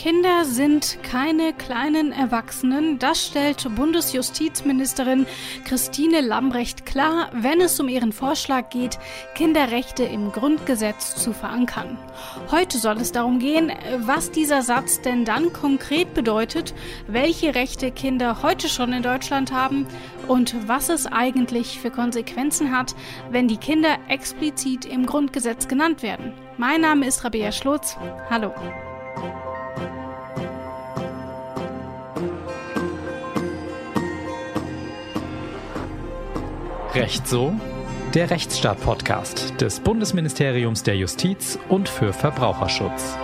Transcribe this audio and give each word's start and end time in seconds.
Kinder 0.00 0.46
sind 0.46 0.96
keine 1.02 1.52
kleinen 1.52 2.10
Erwachsenen. 2.10 2.98
Das 2.98 3.26
stellt 3.26 3.68
Bundesjustizministerin 3.76 5.26
Christine 5.66 6.22
Lambrecht 6.22 6.86
klar, 6.86 7.28
wenn 7.34 7.60
es 7.60 7.78
um 7.78 7.86
ihren 7.86 8.12
Vorschlag 8.12 8.70
geht, 8.70 8.98
Kinderrechte 9.34 10.04
im 10.04 10.32
Grundgesetz 10.32 11.16
zu 11.16 11.34
verankern. 11.34 11.98
Heute 12.50 12.78
soll 12.78 12.96
es 12.96 13.12
darum 13.12 13.40
gehen, 13.40 13.72
was 13.98 14.30
dieser 14.30 14.62
Satz 14.62 15.02
denn 15.02 15.26
dann 15.26 15.52
konkret 15.52 16.14
bedeutet, 16.14 16.72
welche 17.06 17.54
Rechte 17.54 17.90
Kinder 17.90 18.42
heute 18.42 18.70
schon 18.70 18.94
in 18.94 19.02
Deutschland 19.02 19.52
haben 19.52 19.86
und 20.28 20.66
was 20.66 20.88
es 20.88 21.04
eigentlich 21.04 21.78
für 21.78 21.90
Konsequenzen 21.90 22.74
hat, 22.74 22.94
wenn 23.30 23.48
die 23.48 23.58
Kinder 23.58 23.98
explizit 24.08 24.86
im 24.86 25.04
Grundgesetz 25.04 25.68
genannt 25.68 26.02
werden. 26.02 26.32
Mein 26.56 26.80
Name 26.80 27.06
ist 27.06 27.22
Rabea 27.22 27.52
Schlotz. 27.52 27.98
Hallo. 28.30 28.54
Recht 37.00 37.26
so? 37.26 37.54
Der 38.12 38.28
Rechtsstaat-Podcast 38.28 39.58
des 39.58 39.80
Bundesministeriums 39.80 40.82
der 40.82 40.98
Justiz 40.98 41.58
und 41.70 41.88
für 41.88 42.12
Verbraucherschutz. 42.12 43.16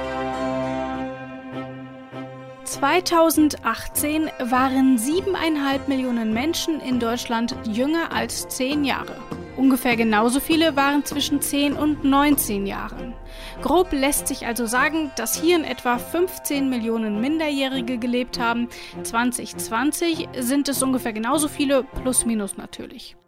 2018 2.64 4.30
waren 4.48 4.96
siebeneinhalb 4.96 5.88
Millionen 5.88 6.32
Menschen 6.32 6.80
in 6.80 6.98
Deutschland 6.98 7.54
jünger 7.70 8.12
als 8.12 8.48
zehn 8.48 8.82
Jahre. 8.82 9.18
Ungefähr 9.58 9.96
genauso 9.96 10.40
viele 10.40 10.74
waren 10.74 11.04
zwischen 11.04 11.42
10 11.42 11.74
und 11.74 12.02
19 12.02 12.64
Jahren. 12.64 13.12
Grob 13.60 13.92
lässt 13.92 14.27
sich 14.28 14.46
also 14.46 14.64
sagen, 14.64 15.10
dass 15.18 15.38
hier 15.38 15.54
in 15.54 15.64
etwa 15.64 15.98
15 15.98 16.70
Millionen 16.70 17.20
Minderjährige 17.20 17.98
gelebt 17.98 18.38
haben. 18.38 18.68
2020 19.02 20.30
sind 20.38 20.70
es 20.70 20.83
ungefähr 20.83 21.12
genauso 21.12 21.48
viele, 21.48 21.84
plus 21.84 22.24
minus 22.24 22.56
natürlich. 22.56 23.18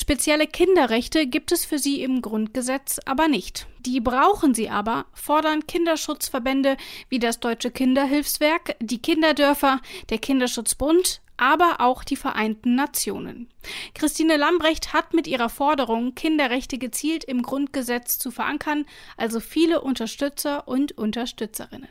Spezielle 0.00 0.46
Kinderrechte 0.46 1.26
gibt 1.26 1.50
es 1.50 1.64
für 1.64 1.80
sie 1.80 2.02
im 2.02 2.22
Grundgesetz 2.22 3.00
aber 3.04 3.26
nicht. 3.26 3.66
Die 3.80 3.98
brauchen 3.98 4.54
sie 4.54 4.70
aber, 4.70 5.06
fordern 5.12 5.66
Kinderschutzverbände 5.66 6.76
wie 7.08 7.18
das 7.18 7.40
Deutsche 7.40 7.72
Kinderhilfswerk, 7.72 8.76
die 8.78 9.02
Kinderdörfer, 9.02 9.80
der 10.10 10.18
Kinderschutzbund, 10.18 11.20
aber 11.36 11.80
auch 11.80 12.04
die 12.04 12.14
Vereinten 12.14 12.76
Nationen. 12.76 13.48
Christine 13.92 14.36
Lambrecht 14.36 14.92
hat 14.92 15.14
mit 15.14 15.26
ihrer 15.26 15.48
Forderung, 15.48 16.14
Kinderrechte 16.14 16.78
gezielt 16.78 17.24
im 17.24 17.42
Grundgesetz 17.42 18.20
zu 18.20 18.30
verankern, 18.30 18.86
also 19.16 19.40
viele 19.40 19.80
Unterstützer 19.80 20.68
und 20.68 20.96
Unterstützerinnen. 20.96 21.88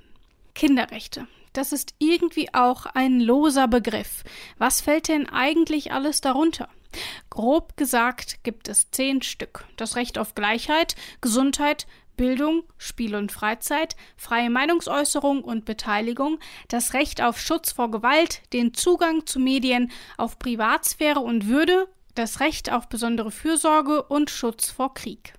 Kinderrechte. 0.56 1.28
Das 1.52 1.74
ist 1.74 1.94
irgendwie 2.00 2.54
auch 2.54 2.86
ein 2.86 3.20
loser 3.20 3.68
Begriff. 3.68 4.24
Was 4.58 4.80
fällt 4.80 5.10
denn 5.10 5.28
eigentlich 5.28 5.92
alles 5.92 6.22
darunter? 6.22 6.70
Grob 7.30 7.78
gesagt 7.78 8.44
gibt 8.44 8.68
es 8.68 8.92
zehn 8.92 9.22
Stück. 9.22 9.66
Das 9.76 9.96
Recht 9.96 10.18
auf 10.18 10.36
Gleichheit, 10.36 10.96
Gesundheit, 11.22 11.88
Bildung, 12.18 12.64
Spiel 12.78 13.16
und 13.16 13.32
Freizeit, 13.32 13.96
freie 14.18 14.50
Meinungsäußerung 14.50 15.44
und 15.44 15.66
Beteiligung, 15.66 16.40
das 16.68 16.94
Recht 16.94 17.22
auf 17.22 17.40
Schutz 17.40 17.72
vor 17.72 17.92
Gewalt, 17.92 18.42
den 18.54 18.74
Zugang 18.74 19.26
zu 19.28 19.40
Medien, 19.40 19.92
auf 20.18 20.40
Privatsphäre 20.40 21.20
und 21.20 21.48
Würde, 21.48 21.88
das 22.16 22.40
Recht 22.40 22.72
auf 22.72 22.90
besondere 22.90 23.32
Fürsorge 23.32 24.02
und 24.02 24.32
Schutz 24.32 24.72
vor 24.72 24.96
Krieg. 24.96 25.34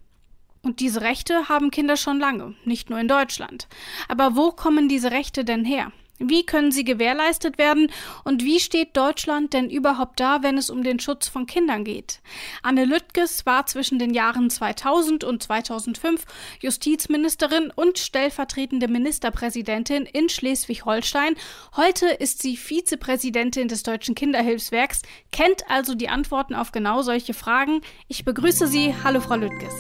Und 0.63 0.81
diese 0.81 1.01
Rechte 1.01 1.49
haben 1.49 1.71
Kinder 1.71 1.97
schon 1.97 2.21
lange, 2.21 2.55
nicht 2.65 2.91
nur 2.91 3.01
in 3.01 3.09
Deutschland. 3.09 3.69
Aber 4.09 4.37
wo 4.37 4.53
kommen 4.53 4.89
diese 4.89 5.11
Rechte 5.11 5.45
denn 5.45 5.65
her? 5.65 5.93
Wie 6.19 6.45
können 6.45 6.73
sie 6.73 6.85
gewährleistet 6.85 7.59
werden 7.59 7.91
und 8.25 8.45
wie 8.45 8.61
steht 8.61 8.97
Deutschland 8.97 9.53
denn 9.53 9.71
überhaupt 9.71 10.19
da, 10.21 10.43
wenn 10.43 10.59
es 10.59 10.71
um 10.71 10.83
den 10.83 10.99
Schutz 10.99 11.29
von 11.29 11.47
Kindern 11.47 11.85
geht? 11.85 12.21
Anne 12.63 12.85
Lüttges 12.85 13.47
war 13.47 13.67
zwischen 13.67 13.99
den 13.99 14.13
Jahren 14.13 14.51
2000 14.51 15.25
und 15.25 15.43
2005 15.43 16.25
Justizministerin 16.61 17.73
und 17.75 17.99
stellvertretende 17.99 18.89
Ministerpräsidentin 18.89 20.07
in 20.07 20.29
Schleswig-Holstein. 20.29 21.37
Heute 21.77 22.07
ist 22.09 22.43
sie 22.43 22.57
Vizepräsidentin 22.57 23.69
des 23.69 23.83
Deutschen 23.83 24.15
Kinderhilfswerks, 24.15 25.03
kennt 25.31 25.71
also 25.71 25.95
die 25.95 26.09
Antworten 26.09 26.55
auf 26.55 26.73
genau 26.73 27.03
solche 27.03 27.35
Fragen. 27.35 27.81
Ich 28.09 28.25
begrüße 28.25 28.67
Sie. 28.67 28.95
Hallo, 29.05 29.21
Frau 29.21 29.37
Lüttges. 29.37 29.75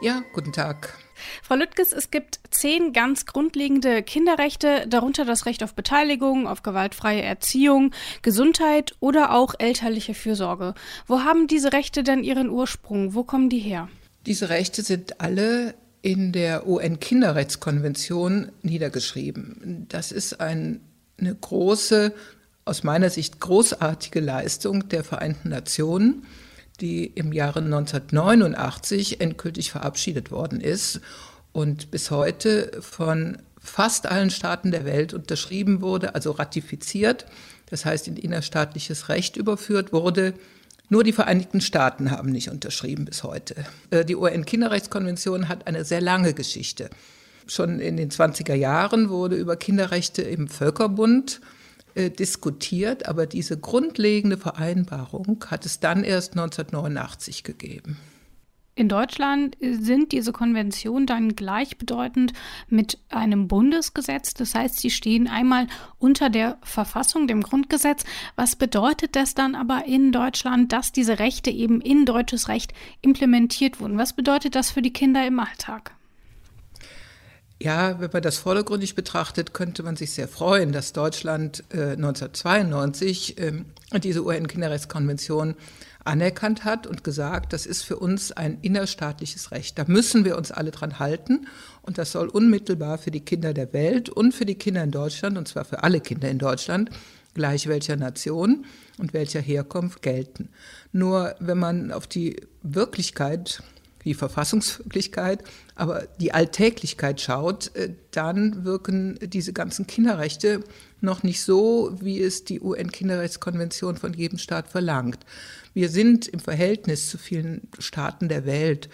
Ja, 0.00 0.22
guten 0.32 0.52
Tag. 0.52 1.07
Frau 1.42 1.54
Lüttges, 1.56 1.92
es 1.92 2.10
gibt 2.10 2.40
zehn 2.50 2.92
ganz 2.92 3.26
grundlegende 3.26 4.02
Kinderrechte, 4.02 4.86
darunter 4.88 5.24
das 5.24 5.46
Recht 5.46 5.62
auf 5.62 5.74
Beteiligung, 5.74 6.46
auf 6.46 6.62
gewaltfreie 6.62 7.22
Erziehung, 7.22 7.92
Gesundheit 8.22 8.94
oder 9.00 9.32
auch 9.34 9.54
elterliche 9.58 10.14
Fürsorge. 10.14 10.74
Wo 11.06 11.20
haben 11.20 11.46
diese 11.46 11.72
Rechte 11.72 12.02
denn 12.02 12.24
ihren 12.24 12.50
Ursprung? 12.50 13.14
Wo 13.14 13.24
kommen 13.24 13.48
die 13.48 13.58
her? 13.58 13.88
Diese 14.26 14.48
Rechte 14.48 14.82
sind 14.82 15.20
alle 15.20 15.74
in 16.02 16.32
der 16.32 16.66
UN-Kinderrechtskonvention 16.66 18.52
niedergeschrieben. 18.62 19.86
Das 19.88 20.12
ist 20.12 20.40
ein, 20.40 20.80
eine 21.18 21.34
große, 21.34 22.14
aus 22.64 22.84
meiner 22.84 23.10
Sicht 23.10 23.40
großartige 23.40 24.20
Leistung 24.20 24.88
der 24.88 25.02
Vereinten 25.02 25.48
Nationen 25.48 26.24
die 26.80 27.06
im 27.06 27.32
Jahre 27.32 27.60
1989 27.60 29.20
endgültig 29.20 29.70
verabschiedet 29.70 30.30
worden 30.30 30.60
ist 30.60 31.00
und 31.52 31.90
bis 31.90 32.10
heute 32.10 32.70
von 32.80 33.38
fast 33.60 34.06
allen 34.06 34.30
Staaten 34.30 34.70
der 34.70 34.84
Welt 34.84 35.12
unterschrieben 35.12 35.80
wurde, 35.80 36.14
also 36.14 36.30
ratifiziert, 36.30 37.26
das 37.66 37.84
heißt 37.84 38.08
in 38.08 38.16
innerstaatliches 38.16 39.08
Recht 39.08 39.36
überführt 39.36 39.92
wurde. 39.92 40.34
Nur 40.88 41.04
die 41.04 41.12
Vereinigten 41.12 41.60
Staaten 41.60 42.10
haben 42.10 42.30
nicht 42.30 42.48
unterschrieben 42.48 43.04
bis 43.04 43.22
heute. 43.22 43.56
Äh, 43.90 44.04
die 44.04 44.16
UN-Kinderrechtskonvention 44.16 45.48
hat 45.48 45.66
eine 45.66 45.84
sehr 45.84 46.00
lange 46.00 46.32
Geschichte. 46.32 46.88
Schon 47.46 47.80
in 47.80 47.96
den 47.96 48.10
20er 48.10 48.54
Jahren 48.54 49.10
wurde 49.10 49.36
über 49.36 49.56
Kinderrechte 49.56 50.22
im 50.22 50.48
Völkerbund 50.48 51.40
äh, 51.42 51.57
diskutiert, 52.18 53.06
aber 53.06 53.26
diese 53.26 53.58
grundlegende 53.58 54.38
Vereinbarung 54.38 55.44
hat 55.48 55.66
es 55.66 55.80
dann 55.80 56.04
erst 56.04 56.32
1989 56.32 57.44
gegeben. 57.44 57.96
In 58.78 58.88
Deutschland 58.88 59.56
sind 59.60 60.12
diese 60.12 60.30
Konventionen 60.30 61.04
dann 61.04 61.34
gleichbedeutend 61.34 62.32
mit 62.68 62.98
einem 63.08 63.48
Bundesgesetz. 63.48 64.34
Das 64.34 64.54
heißt, 64.54 64.78
sie 64.78 64.90
stehen 64.90 65.26
einmal 65.26 65.66
unter 65.98 66.30
der 66.30 66.58
Verfassung, 66.62 67.26
dem 67.26 67.42
Grundgesetz. 67.42 68.04
Was 68.36 68.54
bedeutet 68.54 69.16
das 69.16 69.34
dann 69.34 69.56
aber 69.56 69.86
in 69.86 70.12
Deutschland, 70.12 70.72
dass 70.72 70.92
diese 70.92 71.18
Rechte 71.18 71.50
eben 71.50 71.80
in 71.80 72.04
deutsches 72.04 72.46
Recht 72.46 72.72
implementiert 73.02 73.80
wurden? 73.80 73.98
Was 73.98 74.12
bedeutet 74.12 74.54
das 74.54 74.70
für 74.70 74.80
die 74.80 74.92
Kinder 74.92 75.26
im 75.26 75.40
Alltag? 75.40 75.97
Ja, 77.60 77.98
wenn 77.98 78.10
man 78.12 78.22
das 78.22 78.38
vordergründig 78.38 78.94
betrachtet, 78.94 79.52
könnte 79.52 79.82
man 79.82 79.96
sich 79.96 80.12
sehr 80.12 80.28
freuen, 80.28 80.70
dass 80.70 80.92
Deutschland 80.92 81.64
äh, 81.70 81.92
1992 81.92 83.38
äh, 83.38 83.52
diese 84.00 84.24
UN-Kinderrechtskonvention 84.24 85.56
anerkannt 86.04 86.64
hat 86.64 86.86
und 86.86 87.02
gesagt, 87.02 87.52
das 87.52 87.66
ist 87.66 87.82
für 87.82 87.96
uns 87.96 88.30
ein 88.30 88.58
innerstaatliches 88.62 89.50
Recht. 89.50 89.76
Da 89.76 89.84
müssen 89.88 90.24
wir 90.24 90.38
uns 90.38 90.52
alle 90.52 90.70
dran 90.70 91.00
halten 91.00 91.48
und 91.82 91.98
das 91.98 92.12
soll 92.12 92.28
unmittelbar 92.28 92.96
für 92.96 93.10
die 93.10 93.20
Kinder 93.20 93.52
der 93.52 93.72
Welt 93.72 94.08
und 94.08 94.32
für 94.32 94.46
die 94.46 94.54
Kinder 94.54 94.84
in 94.84 94.92
Deutschland, 94.92 95.36
und 95.36 95.48
zwar 95.48 95.64
für 95.64 95.82
alle 95.82 96.00
Kinder 96.00 96.30
in 96.30 96.38
Deutschland, 96.38 96.90
gleich 97.34 97.66
welcher 97.66 97.96
Nation 97.96 98.66
und 98.98 99.12
welcher 99.12 99.40
Herkunft 99.40 100.00
gelten. 100.00 100.48
Nur 100.92 101.34
wenn 101.40 101.58
man 101.58 101.90
auf 101.90 102.06
die 102.06 102.36
Wirklichkeit 102.62 103.62
die 104.08 104.14
Verfassungswirklichkeit, 104.14 105.44
aber 105.74 106.08
die 106.18 106.32
Alltäglichkeit 106.32 107.20
schaut, 107.20 107.74
äh, 107.76 107.90
dann 108.10 108.64
wirken 108.64 109.18
diese 109.22 109.52
ganzen 109.52 109.86
Kinderrechte 109.86 110.64
noch 111.00 111.22
nicht 111.22 111.42
so, 111.42 111.94
wie 112.00 112.20
es 112.20 112.44
die 112.44 112.60
UN-Kinderrechtskonvention 112.60 113.96
von 113.96 114.14
jedem 114.14 114.38
Staat 114.38 114.68
verlangt. 114.68 115.18
Wir 115.74 115.90
sind 115.90 116.26
im 116.26 116.40
Verhältnis 116.40 117.10
zu 117.10 117.18
vielen 117.18 117.68
Staaten 117.78 118.28
der 118.28 118.46
Welt 118.46 118.88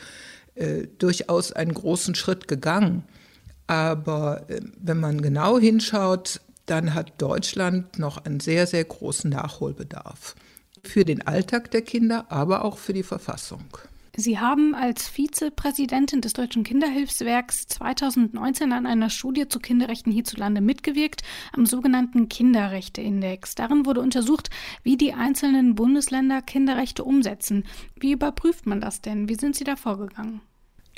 äh, 0.57 0.89
durchaus 0.99 1.53
einen 1.53 1.75
großen 1.75 2.15
Schritt 2.15 2.49
gegangen. 2.49 3.05
Aber 3.67 4.51
äh, 4.51 4.61
wenn 4.77 4.99
man 4.99 5.23
genau 5.23 5.59
hinschaut, 5.59 6.41
dann 6.67 6.95
hat 6.95 7.13
Deutschland 7.19 7.99
noch 7.99 8.25
einen 8.25 8.41
sehr, 8.41 8.67
sehr 8.67 8.85
großen 8.85 9.31
Nachholbedarf. 9.31 10.35
Für 10.83 11.05
den 11.05 11.27
Alltag 11.27 11.71
der 11.71 11.83
Kinder, 11.83 12.27
aber 12.31 12.65
auch 12.65 12.79
für 12.79 12.93
die 12.93 13.03
Verfassung. 13.03 13.65
Sie 14.17 14.39
haben 14.39 14.77
als 14.77 15.09
Vizepräsidentin 15.09 16.21
des 16.21 16.35
Deutschen 16.35 16.63
Kinderhilfswerks 16.63 17.67
2019 17.67 18.73
an 18.73 18.87
einer 18.87 19.11
Studie 19.11 19.49
zu 19.49 19.59
Kinderrechten 19.59 20.13
hierzulande 20.13 20.61
mitgewirkt, 20.61 21.23
am 21.53 21.67
sogenannten 21.67 22.29
Kinderrechteindex. 22.29 23.57
Darin 23.57 23.87
wurde 23.87 24.01
untersucht, 24.01 24.51
wie 24.85 24.97
die 24.97 25.15
einzelnen 25.15 25.75
Bundesländer 25.75 26.43
Kinderrechte 26.43 27.03
umsetzen. 27.03 27.65
Wie 27.99 28.13
überprüft 28.13 28.67
man 28.67 28.81
das 28.81 29.01
denn? 29.01 29.29
Wie 29.29 29.35
sind 29.35 29.57
Sie 29.57 29.65
da 29.65 29.75
vorgegangen? 29.75 30.41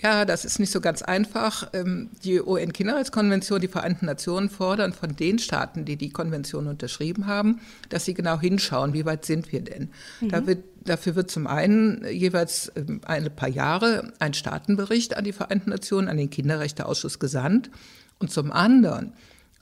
Ja, 0.03 0.27
das 0.27 0.45
ist 0.45 0.59
nicht 0.59 0.71
so 0.71 0.81
ganz 0.83 1.01
einfach. 1.01 1.71
Ähm, 1.73 2.11
die 2.23 2.41
UN-Kinderrechtskonvention, 2.41 3.61
die 3.61 3.69
Vereinten 3.69 4.05
Nationen 4.05 4.51
fordern 4.51 4.93
von 4.93 5.17
den 5.17 5.39
Staaten, 5.39 5.87
die 5.87 5.97
die 5.97 6.11
Konvention 6.11 6.67
unterschrieben 6.67 7.27
haben, 7.27 7.61
dass 7.89 8.05
sie 8.05 8.13
genau 8.13 8.39
hinschauen, 8.39 8.93
wie 8.93 9.07
weit 9.07 9.25
sind 9.25 9.53
wir 9.53 9.63
denn. 9.63 9.91
Mhm. 10.21 10.29
Da 10.29 10.47
wird, 10.47 10.65
dafür 10.88 11.15
wird 11.15 11.31
zum 11.31 11.47
einen 11.47 12.05
jeweils 12.09 12.73
ähm, 12.77 13.00
ein 13.05 13.35
paar 13.35 13.49
Jahre 13.49 14.12
ein 14.19 14.35
Staatenbericht 14.35 15.17
an 15.17 15.25
die 15.25 15.33
Vereinten 15.33 15.71
Nationen, 15.71 16.09
an 16.09 16.17
den 16.17 16.31
Kinderrechteausschuss 16.31 17.19
gesandt. 17.19 17.71
Und 18.19 18.31
zum 18.31 18.53
anderen 18.53 19.12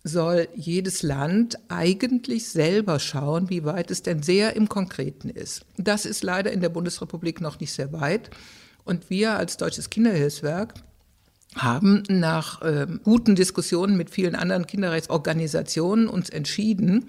soll 0.05 0.49
jedes 0.55 1.03
Land 1.03 1.59
eigentlich 1.69 2.49
selber 2.49 3.01
schauen, 3.01 3.49
wie 3.49 3.65
weit 3.65 3.91
es 3.91 4.03
denn 4.03 4.23
sehr 4.23 4.55
im 4.55 4.69
Konkreten 4.69 5.31
ist. 5.31 5.65
Das 5.79 6.05
ist 6.05 6.23
leider 6.23 6.53
in 6.53 6.61
der 6.61 6.69
Bundesrepublik 6.69 7.41
noch 7.41 7.59
nicht 7.59 7.73
sehr 7.73 7.93
weit. 7.93 8.31
Und 8.85 9.09
wir 9.09 9.33
als 9.33 9.57
Deutsches 9.57 9.89
Kinderhilfswerk 9.89 10.75
haben 11.57 12.03
nach 12.09 12.61
äh, 12.63 12.87
guten 13.03 13.35
Diskussionen 13.35 13.97
mit 13.97 14.11
vielen 14.11 14.35
anderen 14.35 14.67
Kinderrechtsorganisationen 14.67 16.09
uns 16.09 16.29
entschieden, 16.29 17.09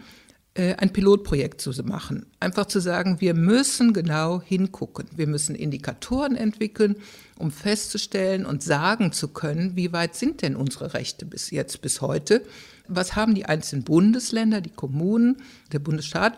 ein 0.58 0.94
Pilotprojekt 0.94 1.60
zu 1.60 1.72
machen. 1.84 2.26
Einfach 2.40 2.66
zu 2.68 2.80
sagen, 2.80 3.20
wir 3.20 3.34
müssen 3.34 3.92
genau 3.92 4.42
hingucken. 4.42 5.06
Wir 5.14 5.28
müssen 5.28 5.54
Indikatoren 5.54 6.38
entwickeln, 6.38 6.96
um 7.38 7.52
festzustellen 7.52 8.46
und 8.46 8.64
sagen 8.64 9.12
zu 9.12 9.28
können, 9.28 9.76
wie 9.76 9.92
weit 9.92 10.16
sind 10.16 10.42
denn 10.42 10.56
unsere 10.56 10.94
Rechte 10.94 11.26
bis 11.26 11.52
jetzt, 11.52 11.82
bis 11.82 12.00
heute. 12.00 12.42
Was 12.88 13.18
haben 13.18 13.36
die 13.36 13.46
einzelnen 13.46 13.84
Bundesländer, 13.84 14.62
die 14.62 14.70
Kommunen, 14.70 15.42
der 15.74 15.80
Bundesstaat 15.80 16.38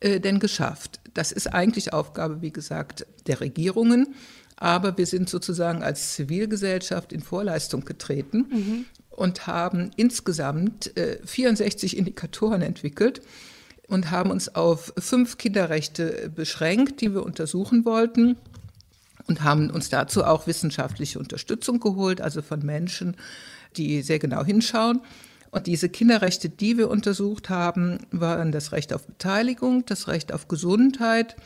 äh, 0.00 0.20
denn 0.20 0.40
geschafft? 0.40 1.00
Das 1.14 1.32
ist 1.32 1.46
eigentlich 1.46 1.94
Aufgabe, 1.94 2.42
wie 2.42 2.52
gesagt, 2.52 3.06
der 3.26 3.40
Regierungen. 3.40 4.14
Aber 4.56 4.98
wir 4.98 5.06
sind 5.06 5.30
sozusagen 5.30 5.82
als 5.82 6.14
Zivilgesellschaft 6.14 7.14
in 7.14 7.22
Vorleistung 7.22 7.86
getreten 7.86 8.46
mhm. 8.50 8.84
und 9.10 9.46
haben 9.46 9.90
insgesamt 9.96 10.96
äh, 10.98 11.18
64 11.24 11.96
Indikatoren 11.96 12.60
entwickelt 12.60 13.22
und 13.88 14.10
haben 14.10 14.30
uns 14.30 14.54
auf 14.54 14.92
fünf 14.98 15.38
Kinderrechte 15.38 16.30
beschränkt, 16.34 17.00
die 17.00 17.12
wir 17.12 17.24
untersuchen 17.24 17.84
wollten 17.84 18.36
und 19.26 19.42
haben 19.42 19.70
uns 19.70 19.88
dazu 19.88 20.24
auch 20.24 20.46
wissenschaftliche 20.46 21.18
Unterstützung 21.18 21.80
geholt, 21.80 22.20
also 22.20 22.42
von 22.42 22.64
Menschen, 22.64 23.16
die 23.76 24.02
sehr 24.02 24.18
genau 24.18 24.44
hinschauen. 24.44 25.00
Und 25.50 25.66
diese 25.66 25.88
Kinderrechte, 25.88 26.48
die 26.48 26.78
wir 26.78 26.90
untersucht 26.90 27.48
haben, 27.48 27.98
waren 28.10 28.50
das 28.50 28.72
Recht 28.72 28.92
auf 28.92 29.06
Beteiligung, 29.06 29.86
das 29.86 30.08
Recht 30.08 30.32
auf 30.32 30.48
Gesundheit, 30.48 31.36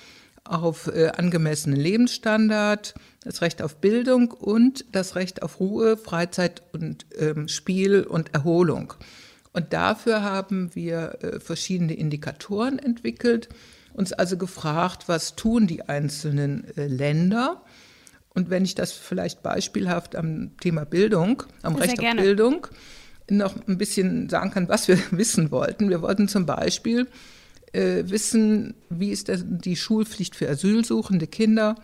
auf 0.44 0.86
äh, 0.86 1.08
angemessenen 1.08 1.78
Lebensstandard, 1.78 2.94
das 3.22 3.42
Recht 3.42 3.60
auf 3.60 3.76
Bildung 3.76 4.30
und 4.30 4.86
das 4.92 5.14
Recht 5.14 5.42
auf 5.42 5.60
Ruhe, 5.60 5.98
Freizeit 5.98 6.62
und 6.72 7.04
ähm, 7.18 7.48
Spiel 7.48 8.02
und 8.02 8.32
Erholung. 8.32 8.94
Und 9.52 9.72
dafür 9.72 10.22
haben 10.22 10.74
wir 10.74 11.18
äh, 11.22 11.40
verschiedene 11.40 11.94
Indikatoren 11.94 12.78
entwickelt, 12.78 13.48
uns 13.92 14.12
also 14.12 14.36
gefragt, 14.36 15.04
was 15.08 15.36
tun 15.36 15.66
die 15.66 15.82
einzelnen 15.88 16.64
äh, 16.76 16.86
Länder. 16.86 17.62
Und 18.34 18.50
wenn 18.50 18.64
ich 18.64 18.74
das 18.74 18.92
vielleicht 18.92 19.42
beispielhaft 19.42 20.14
am 20.14 20.56
Thema 20.60 20.84
Bildung, 20.84 21.42
am 21.62 21.74
Sehr 21.74 21.84
Recht 21.84 21.98
gerne. 21.98 22.20
auf 22.20 22.24
Bildung, 22.24 22.66
noch 23.30 23.54
ein 23.66 23.78
bisschen 23.78 24.28
sagen 24.28 24.50
kann, 24.50 24.68
was 24.68 24.88
wir 24.88 24.98
wissen 25.10 25.50
wollten. 25.50 25.88
Wir 25.88 26.02
wollten 26.02 26.28
zum 26.28 26.46
Beispiel 26.46 27.08
äh, 27.72 28.04
wissen, 28.06 28.74
wie 28.90 29.10
ist 29.10 29.30
die 29.34 29.76
Schulpflicht 29.76 30.36
für 30.36 30.48
asylsuchende 30.48 31.26
Kinder. 31.26 31.76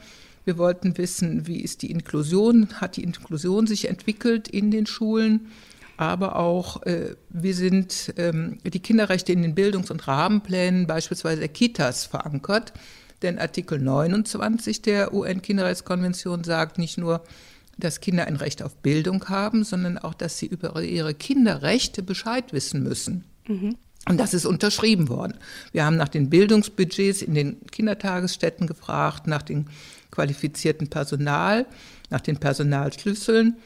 Wir 0.44 0.58
wollten 0.58 0.96
wissen, 0.98 1.46
wie 1.46 1.60
ist 1.60 1.82
die 1.82 1.90
Inklusion, 1.90 2.68
hat 2.80 2.96
die 2.96 3.02
Inklusion 3.02 3.66
sich 3.66 3.88
entwickelt 3.88 4.46
in 4.48 4.70
den 4.70 4.86
Schulen, 4.86 5.48
aber 5.96 6.36
auch, 6.36 6.82
äh, 6.82 7.14
wie 7.30 7.52
sind 7.52 8.14
ähm, 8.16 8.58
die 8.64 8.80
Kinderrechte 8.80 9.32
in 9.32 9.42
den 9.42 9.54
Bildungs- 9.54 9.90
und 9.90 10.06
Rahmenplänen 10.06 10.86
beispielsweise 10.86 11.40
der 11.40 11.48
Kitas 11.48 12.04
verankert. 12.04 12.72
Denn 13.22 13.38
Artikel 13.38 13.78
29 13.78 14.82
der 14.82 15.14
UN-Kinderrechtskonvention 15.14 16.44
sagt 16.44 16.78
nicht 16.78 16.98
nur, 16.98 17.22
dass 17.78 18.00
Kinder 18.00 18.26
ein 18.26 18.36
Recht 18.36 18.62
auf 18.62 18.76
Bildung 18.76 19.28
haben, 19.28 19.64
sondern 19.64 19.98
auch, 19.98 20.14
dass 20.14 20.38
sie 20.38 20.46
über 20.46 20.80
ihre 20.82 21.14
Kinderrechte 21.14 22.02
Bescheid 22.02 22.52
wissen 22.52 22.82
müssen. 22.82 23.24
Mhm. 23.46 23.76
Und 24.06 24.20
das 24.20 24.34
ist 24.34 24.44
unterschrieben 24.44 25.08
worden. 25.08 25.38
Wir 25.72 25.86
haben 25.86 25.96
nach 25.96 26.08
den 26.08 26.28
Bildungsbudgets 26.28 27.22
in 27.22 27.34
den 27.34 27.66
Kindertagesstätten 27.70 28.66
gefragt, 28.66 29.26
nach 29.26 29.42
dem 29.42 29.66
qualifizierten 30.10 30.88
Personal, 30.88 31.66
nach 32.10 32.20
den 32.20 32.36
Personalschlüsseln. 32.36 33.56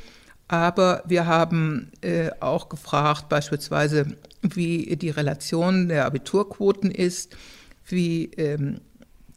Aber 0.48 1.02
wir 1.06 1.26
haben 1.26 1.92
äh, 2.00 2.30
auch 2.40 2.68
gefragt, 2.68 3.28
beispielsweise, 3.28 4.16
wie 4.42 4.96
die 4.96 5.10
Relation 5.10 5.88
der 5.88 6.06
Abiturquoten 6.06 6.90
ist, 6.90 7.36
wie 7.86 8.24
ähm, 8.36 8.80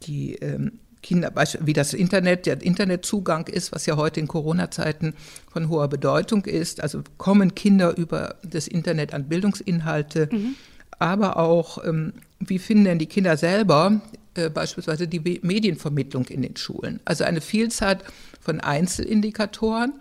die 0.04 0.36
ähm, 0.36 0.80
Kinder, 1.04 1.34
wie 1.62 1.74
das 1.74 1.94
Internet, 1.94 2.46
der 2.46 2.62
Internetzugang 2.62 3.48
ist, 3.48 3.72
was 3.72 3.86
ja 3.86 3.98
heute 3.98 4.20
in 4.20 4.28
Corona-Zeiten 4.28 5.16
von 5.52 5.68
hoher 5.68 5.88
Bedeutung 5.88 6.46
ist. 6.46 6.82
Also 6.82 7.04
kommen 7.18 7.56
Kinder 7.56 7.98
über 7.98 8.36
das 8.44 8.68
Internet 8.68 9.14
an 9.14 9.28
Bildungsinhalte. 9.28 10.30
Mhm 10.32 10.56
aber 11.02 11.38
auch, 11.38 11.84
ähm, 11.84 12.14
wie 12.40 12.60
finden 12.60 12.86
denn 12.86 13.00
die 13.00 13.08
Kinder 13.08 13.36
selber 13.36 14.02
äh, 14.36 14.52
beispielsweise 14.52 15.08
die 15.08 15.40
Medienvermittlung 15.42 16.26
in 16.26 16.44
den 16.44 16.56
Schulen? 16.56 17.00
Also 17.06 17.24
eine 17.24 17.42
Vielzahl 17.42 17.98
von 18.40 18.60
Einzelindikatoren, 18.60 19.94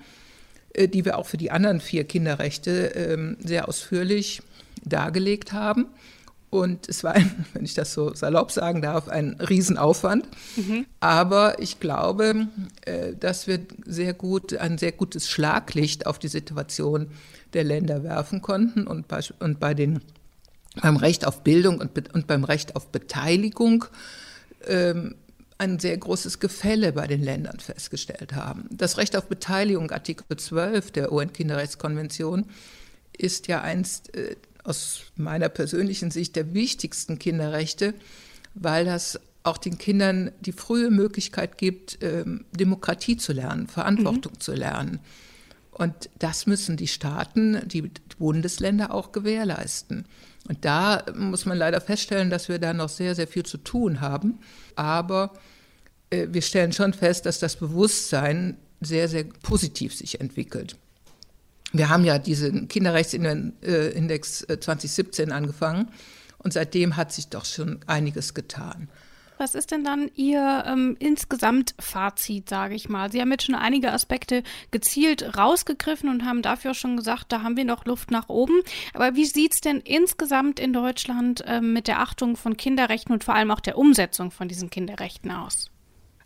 die 0.77 1.05
wir 1.05 1.19
auch 1.19 1.27
für 1.27 1.37
die 1.37 1.51
anderen 1.51 1.81
vier 1.81 2.05
Kinderrechte 2.05 2.93
ähm, 2.95 3.37
sehr 3.41 3.69
ausführlich 3.69 4.43
dargelegt 4.85 5.53
haben. 5.53 5.87
Und 6.51 6.89
es 6.89 7.05
war, 7.05 7.15
wenn 7.53 7.65
ich 7.65 7.75
das 7.75 7.93
so 7.93 8.15
salopp 8.15 8.51
sagen 8.51 8.83
darf, 8.83 9.09
ein 9.09 9.35
Riesenaufwand. 9.41 10.27
Mhm. 10.57 10.87
Aber 10.99 11.61
ich 11.61 11.81
glaube, 11.81 12.49
äh, 12.85 13.15
dass 13.19 13.47
wir 13.47 13.61
sehr 13.87 14.15
gut, 14.15 14.57
ein 14.57 14.79
sehr 14.79 14.93
gutes 14.93 15.29
Schlaglicht 15.29 16.07
auf 16.07 16.19
die 16.19 16.29
Situation 16.29 17.09
der 17.53 17.65
Länder 17.65 18.03
werfen 18.03 18.43
konnten. 18.43 18.87
Und 18.87 19.09
bei, 19.09 19.21
und 19.39 19.61
bei 19.61 19.75
den 19.75 20.01
beim 20.81 20.97
Recht 20.97 21.27
auf 21.27 21.43
Bildung 21.43 21.81
und, 21.81 22.15
und 22.15 22.27
beim 22.27 22.45
Recht 22.45 22.77
auf 22.77 22.89
Beteiligung 22.89 23.87
ähm, 24.69 25.17
ein 25.61 25.79
sehr 25.79 25.97
großes 25.97 26.41
Gefälle 26.41 26.93
bei 26.93 27.07
den 27.07 27.23
Ländern 27.23 27.61
festgestellt 27.61 28.33
haben. 28.33 28.67
Das 28.71 28.97
Recht 28.97 29.15
auf 29.15 29.27
Beteiligung, 29.27 29.91
Artikel 29.91 30.25
12 30.35 30.91
der 30.91 31.12
UN-Kinderrechtskonvention, 31.12 32.47
ist 33.17 33.47
ja 33.47 33.61
einst 33.61 34.14
äh, 34.17 34.37
aus 34.64 35.02
meiner 35.17 35.50
persönlichen 35.50 36.11
Sicht 36.11 36.35
der 36.37 36.55
wichtigsten 36.55 37.19
Kinderrechte, 37.19 37.93
weil 38.55 38.87
das 38.87 39.21
auch 39.43 39.59
den 39.59 39.76
Kindern 39.76 40.33
die 40.40 40.52
frühe 40.52 40.90
Möglichkeit 40.90 41.59
gibt, 41.59 41.99
ähm, 42.02 42.47
Demokratie 42.52 43.19
zu 43.19 43.35
lernen, 43.35 43.69
Verantwortung 43.69 44.33
mhm. 44.33 44.40
zu 44.40 44.52
lernen. 44.52 45.00
Und 45.73 46.09
das 46.19 46.47
müssen 46.47 46.79
die 46.79 46.88
Staaten, 46.88 47.61
die 47.69 47.90
Bundesländer 48.19 48.93
auch 48.95 49.12
gewährleisten. 49.12 50.07
Und 50.49 50.64
da 50.64 51.05
muss 51.14 51.45
man 51.45 51.59
leider 51.59 51.81
feststellen, 51.81 52.31
dass 52.31 52.49
wir 52.49 52.59
da 52.59 52.73
noch 52.73 52.88
sehr, 52.88 53.14
sehr 53.14 53.29
viel 53.29 53.45
zu 53.45 53.59
tun 53.59 54.00
haben. 54.00 54.40
Aber 54.75 55.33
wir 56.11 56.43
stellen 56.43 56.73
schon 56.73 56.93
fest, 56.93 57.26
dass 57.26 57.38
das 57.38 57.57
Bewusstsein 57.57 58.57
sehr, 58.81 59.09
sehr 59.09 59.25
positiv 59.25 59.95
sich 59.95 60.21
entwickelt. 60.21 60.76
Wir 61.73 61.88
haben 61.88 62.05
ja 62.05 62.19
diesen 62.19 62.67
Kinderrechtsindex 62.69 64.47
2017 64.61 65.29
äh, 65.29 65.33
angefangen 65.33 65.88
und 66.38 66.52
seitdem 66.52 66.97
hat 66.97 67.12
sich 67.12 67.29
doch 67.29 67.45
schon 67.45 67.81
einiges 67.87 68.35
getan. 68.35 68.88
Was 69.38 69.55
ist 69.55 69.71
denn 69.71 69.85
dann 69.85 70.11
Ihr 70.17 70.64
ähm, 70.67 70.97
insgesamt 70.99 71.75
Fazit, 71.79 72.50
sage 72.50 72.75
ich 72.75 72.90
mal? 72.90 73.11
Sie 73.11 73.23
haben 73.23 73.31
jetzt 73.31 73.47
schon 73.47 73.55
einige 73.55 73.90
Aspekte 73.90 74.43
gezielt 74.71 75.35
rausgegriffen 75.38 76.11
und 76.11 76.26
haben 76.26 76.43
dafür 76.43 76.75
schon 76.75 76.99
gesagt, 76.99 77.33
da 77.33 77.43
haben 77.43 77.57
wir 77.57 77.64
noch 77.64 77.87
Luft 77.87 78.11
nach 78.11 78.29
oben. 78.29 78.61
Aber 78.93 79.14
wie 79.14 79.25
sieht 79.25 79.55
es 79.55 79.62
denn 79.62 79.81
insgesamt 79.81 80.61
in 80.61 80.75
Deutschland 80.75 81.43
ähm, 81.47 81.73
mit 81.73 81.88
der 81.88 82.00
Achtung 82.00 82.37
von 82.37 82.59
Kinderrechten 82.59 83.14
und 83.14 83.25
vor 83.25 83.35
allem 83.35 83.50
auch 83.50 83.61
der 83.61 83.79
Umsetzung 83.79 84.31
von 84.31 84.47
diesen 84.47 84.69
Kinderrechten 84.69 85.31
aus? 85.31 85.71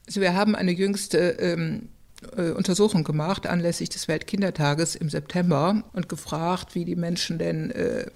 Also 0.06 0.20
wir 0.20 0.34
haben 0.34 0.54
eine 0.54 0.72
jüngste 0.72 1.18
ähm, 1.18 1.88
äh, 2.36 2.50
Untersuchung 2.50 3.04
gemacht 3.04 3.46
anlässlich 3.46 3.88
des 3.88 4.08
Weltkindertages 4.08 4.96
im 4.96 5.08
September 5.08 5.82
und 5.92 6.08
gefragt, 6.08 6.74
wie 6.74 6.84
die 6.84 6.96
Menschen 6.96 7.38
denn 7.38 7.70
äh, 7.70 8.06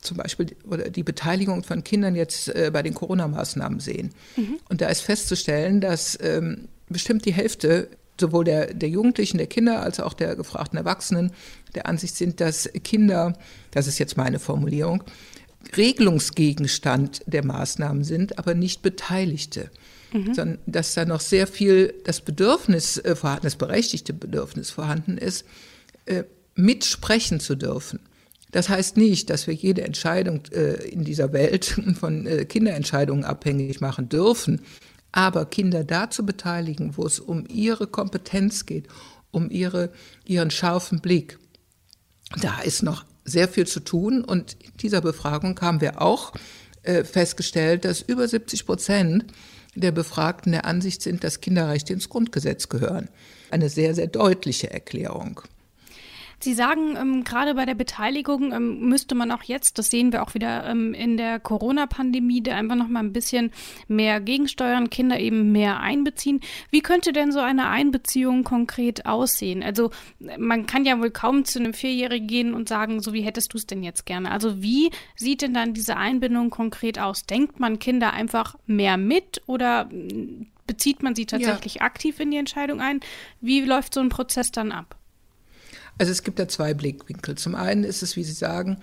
zum 0.00 0.16
Beispiel 0.16 0.56
oder 0.64 0.90
die 0.90 1.02
Beteiligung 1.02 1.64
von 1.64 1.82
Kindern 1.84 2.14
jetzt 2.14 2.48
äh, 2.48 2.70
bei 2.72 2.82
den 2.82 2.94
Corona-Maßnahmen 2.94 3.80
sehen. 3.80 4.10
Mhm. 4.36 4.58
Und 4.68 4.80
da 4.80 4.88
ist 4.88 5.00
festzustellen, 5.00 5.80
dass 5.80 6.18
ähm, 6.22 6.68
bestimmt 6.88 7.24
die 7.24 7.32
Hälfte 7.32 7.88
sowohl 8.20 8.44
der, 8.44 8.74
der 8.74 8.88
Jugendlichen, 8.88 9.38
der 9.38 9.46
Kinder 9.46 9.82
als 9.82 10.00
auch 10.00 10.12
der 10.12 10.34
gefragten 10.36 10.78
Erwachsenen 10.78 11.32
der 11.74 11.86
Ansicht 11.86 12.16
sind, 12.16 12.40
dass 12.40 12.68
Kinder, 12.84 13.34
das 13.70 13.86
ist 13.86 13.98
jetzt 13.98 14.16
meine 14.16 14.38
Formulierung, 14.38 15.04
Regelungsgegenstand 15.76 17.22
der 17.26 17.44
Maßnahmen 17.44 18.04
sind, 18.04 18.38
aber 18.38 18.54
nicht 18.54 18.82
Beteiligte. 18.82 19.70
Mhm. 20.12 20.58
dass 20.66 20.94
da 20.94 21.04
noch 21.04 21.20
sehr 21.20 21.46
viel 21.46 21.94
das 22.04 22.20
Bedürfnis 22.20 22.98
äh, 22.98 23.14
vorhanden, 23.14 23.44
das 23.44 23.56
berechtigte 23.56 24.12
Bedürfnis 24.12 24.70
vorhanden 24.70 25.18
ist, 25.18 25.44
äh, 26.06 26.24
mitsprechen 26.54 27.40
zu 27.40 27.54
dürfen. 27.54 28.00
Das 28.50 28.68
heißt 28.68 28.96
nicht, 28.96 29.30
dass 29.30 29.46
wir 29.46 29.54
jede 29.54 29.82
Entscheidung 29.82 30.42
äh, 30.52 30.88
in 30.88 31.04
dieser 31.04 31.32
Welt 31.32 31.80
von 32.00 32.26
äh, 32.26 32.44
Kinderentscheidungen 32.44 33.24
abhängig 33.24 33.80
machen 33.80 34.08
dürfen, 34.08 34.62
aber 35.12 35.46
Kinder 35.46 35.84
da 35.84 36.10
zu 36.10 36.24
beteiligen, 36.24 36.96
wo 36.96 37.06
es 37.06 37.20
um 37.20 37.44
ihre 37.48 37.86
Kompetenz 37.86 38.66
geht, 38.66 38.88
um 39.30 39.50
ihre, 39.50 39.90
ihren 40.24 40.50
scharfen 40.50 41.00
Blick, 41.00 41.38
da 42.40 42.60
ist 42.60 42.82
noch 42.82 43.04
sehr 43.24 43.48
viel 43.48 43.66
zu 43.66 43.80
tun. 43.80 44.24
Und 44.24 44.56
in 44.62 44.76
dieser 44.78 45.00
Befragung 45.00 45.58
haben 45.60 45.80
wir 45.80 46.00
auch 46.00 46.32
äh, 46.82 47.04
festgestellt, 47.04 47.84
dass 47.84 48.00
über 48.00 48.26
70 48.26 48.66
Prozent 48.66 49.24
der 49.80 49.92
Befragten 49.92 50.52
der 50.52 50.64
Ansicht 50.64 51.02
sind, 51.02 51.24
dass 51.24 51.40
Kinderrechte 51.40 51.92
ins 51.92 52.08
Grundgesetz 52.08 52.68
gehören. 52.68 53.08
Eine 53.50 53.68
sehr, 53.68 53.94
sehr 53.94 54.06
deutliche 54.06 54.70
Erklärung. 54.70 55.40
Sie 56.40 56.54
sagen, 56.54 56.96
ähm, 56.96 57.24
gerade 57.24 57.54
bei 57.54 57.66
der 57.66 57.74
Beteiligung 57.74 58.52
ähm, 58.52 58.88
müsste 58.88 59.14
man 59.14 59.32
auch 59.32 59.42
jetzt, 59.42 59.78
das 59.78 59.90
sehen 59.90 60.12
wir 60.12 60.22
auch 60.22 60.34
wieder 60.34 60.66
ähm, 60.66 60.94
in 60.94 61.16
der 61.16 61.40
Corona-Pandemie, 61.40 62.42
da 62.42 62.54
einfach 62.56 62.76
noch 62.76 62.88
mal 62.88 63.00
ein 63.00 63.12
bisschen 63.12 63.50
mehr 63.88 64.20
gegensteuern, 64.20 64.88
Kinder 64.88 65.18
eben 65.18 65.50
mehr 65.50 65.80
einbeziehen. 65.80 66.40
Wie 66.70 66.80
könnte 66.80 67.12
denn 67.12 67.32
so 67.32 67.40
eine 67.40 67.68
Einbeziehung 67.68 68.44
konkret 68.44 69.06
aussehen? 69.06 69.62
Also 69.62 69.90
man 70.38 70.66
kann 70.66 70.84
ja 70.84 71.00
wohl 71.00 71.10
kaum 71.10 71.44
zu 71.44 71.58
einem 71.58 71.74
Vierjährigen 71.74 72.28
gehen 72.28 72.54
und 72.54 72.68
sagen, 72.68 73.00
so 73.00 73.12
wie 73.12 73.22
hättest 73.22 73.52
du 73.52 73.58
es 73.58 73.66
denn 73.66 73.82
jetzt 73.82 74.06
gerne? 74.06 74.30
Also 74.30 74.62
wie 74.62 74.90
sieht 75.16 75.42
denn 75.42 75.54
dann 75.54 75.74
diese 75.74 75.96
Einbindung 75.96 76.50
konkret 76.50 77.00
aus? 77.00 77.24
Denkt 77.26 77.58
man 77.58 77.80
Kinder 77.80 78.12
einfach 78.12 78.54
mehr 78.66 78.96
mit 78.96 79.42
oder 79.46 79.86
mm, 79.86 80.46
bezieht 80.66 81.02
man 81.02 81.16
sie 81.16 81.26
tatsächlich 81.26 81.76
ja. 81.76 81.82
aktiv 81.82 82.20
in 82.20 82.30
die 82.30 82.36
Entscheidung 82.36 82.80
ein? 82.80 83.00
Wie 83.40 83.60
läuft 83.62 83.94
so 83.94 84.00
ein 84.00 84.08
Prozess 84.08 84.52
dann 84.52 84.70
ab? 84.70 84.94
Also 85.98 86.12
es 86.12 86.22
gibt 86.22 86.38
da 86.38 86.48
zwei 86.48 86.74
Blickwinkel. 86.74 87.34
Zum 87.36 87.54
einen 87.54 87.84
ist 87.84 88.02
es, 88.02 88.16
wie 88.16 88.24
Sie 88.24 88.32
sagen, 88.32 88.78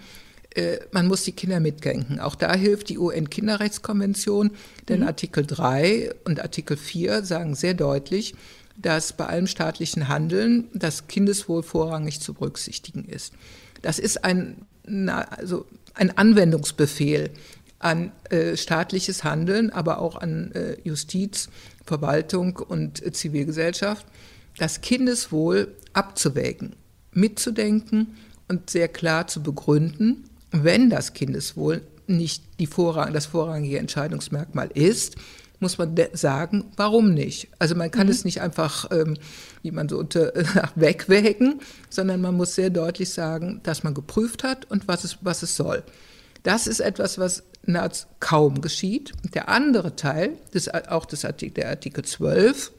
äh, 0.55 0.79
man 0.91 1.07
muss 1.07 1.23
die 1.23 1.31
Kinder 1.33 1.59
mitdenken. 1.59 2.19
Auch 2.19 2.35
da 2.35 2.53
hilft 2.55 2.89
die 2.89 2.97
UN-Kinderrechtskonvention, 2.97 4.51
denn 4.87 5.01
mhm. 5.01 5.07
Artikel 5.07 5.45
3 5.45 6.13
und 6.25 6.41
Artikel 6.41 6.77
4 6.77 7.23
sagen 7.23 7.55
sehr 7.55 7.73
deutlich, 7.73 8.35
dass 8.77 9.13
bei 9.13 9.25
allem 9.25 9.47
staatlichen 9.47 10.07
Handeln 10.07 10.69
das 10.73 11.07
Kindeswohl 11.07 11.63
vorrangig 11.63 12.19
zu 12.19 12.33
berücksichtigen 12.33 13.05
ist. 13.05 13.33
Das 13.81 13.99
ist 13.99 14.23
ein, 14.25 14.65
also 15.29 15.65
ein 15.93 16.17
Anwendungsbefehl 16.17 17.29
an 17.79 18.11
äh, 18.29 18.57
staatliches 18.57 19.23
Handeln, 19.23 19.69
aber 19.69 19.99
auch 19.99 20.15
an 20.15 20.51
äh, 20.53 20.77
Justiz, 20.83 21.49
Verwaltung 21.85 22.57
und 22.57 23.05
äh, 23.05 23.11
Zivilgesellschaft, 23.11 24.05
das 24.57 24.81
Kindeswohl 24.81 25.75
abzuwägen 25.93 26.75
mitzudenken 27.15 28.15
und 28.47 28.69
sehr 28.69 28.87
klar 28.87 29.27
zu 29.27 29.41
begründen, 29.41 30.29
wenn 30.51 30.89
das 30.89 31.13
Kindeswohl 31.13 31.81
nicht 32.07 32.43
die 32.59 32.67
Vorrang, 32.67 33.13
das 33.13 33.25
vorrangige 33.25 33.79
Entscheidungsmerkmal 33.79 34.69
ist, 34.73 35.15
muss 35.59 35.77
man 35.77 35.95
sagen, 36.13 36.65
warum 36.75 37.13
nicht? 37.13 37.47
Also 37.59 37.75
man 37.75 37.89
kann 37.89 38.07
mhm. 38.07 38.11
es 38.11 38.25
nicht 38.25 38.41
einfach, 38.41 38.91
ähm, 38.91 39.17
wie 39.63 39.71
man 39.71 39.89
so 39.89 39.97
unter, 39.97 40.31
wegwägen, 40.75 41.61
sondern 41.89 42.21
man 42.21 42.35
muss 42.35 42.55
sehr 42.55 42.69
deutlich 42.69 43.09
sagen, 43.09 43.61
dass 43.63 43.83
man 43.83 43.93
geprüft 43.93 44.43
hat 44.43 44.69
und 44.69 44.87
was 44.87 45.03
es, 45.03 45.17
was 45.21 45.41
es 45.43 45.55
soll. 45.55 45.83
Das 46.43 46.67
ist 46.67 46.81
etwas, 46.81 47.17
was 47.17 47.43
nahezu 47.63 48.05
kaum 48.19 48.61
geschieht. 48.61 49.13
Der 49.33 49.49
andere 49.49 49.95
Teil, 49.95 50.33
des, 50.53 50.69
auch 50.69 51.05
des 51.05 51.25
Artikel, 51.25 51.55
der 51.55 51.69
Artikel 51.69 52.03
12, 52.03 52.71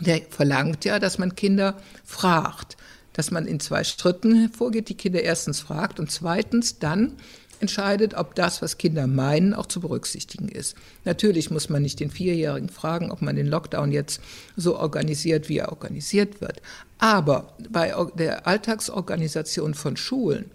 der 0.00 0.20
verlangt 0.30 0.84
ja, 0.84 0.98
dass 0.98 1.18
man 1.18 1.34
Kinder 1.34 1.76
fragt 2.04 2.76
dass 3.16 3.30
man 3.30 3.46
in 3.46 3.60
zwei 3.60 3.82
Schritten 3.82 4.50
vorgeht, 4.52 4.90
die 4.90 4.94
Kinder 4.94 5.22
erstens 5.22 5.60
fragt 5.60 5.98
und 5.98 6.10
zweitens 6.10 6.78
dann 6.78 7.14
entscheidet, 7.60 8.12
ob 8.12 8.34
das, 8.34 8.60
was 8.60 8.76
Kinder 8.76 9.06
meinen, 9.06 9.54
auch 9.54 9.64
zu 9.64 9.80
berücksichtigen 9.80 10.48
ist. 10.48 10.76
Natürlich 11.06 11.50
muss 11.50 11.70
man 11.70 11.80
nicht 11.80 11.98
den 11.98 12.10
Vierjährigen 12.10 12.68
fragen, 12.68 13.10
ob 13.10 13.22
man 13.22 13.36
den 13.36 13.46
Lockdown 13.46 13.90
jetzt 13.90 14.20
so 14.54 14.76
organisiert, 14.76 15.48
wie 15.48 15.56
er 15.58 15.70
organisiert 15.70 16.42
wird. 16.42 16.60
Aber 16.98 17.54
bei 17.70 17.94
der 18.18 18.46
Alltagsorganisation 18.46 19.72
von 19.72 19.96
Schulen 19.96 20.50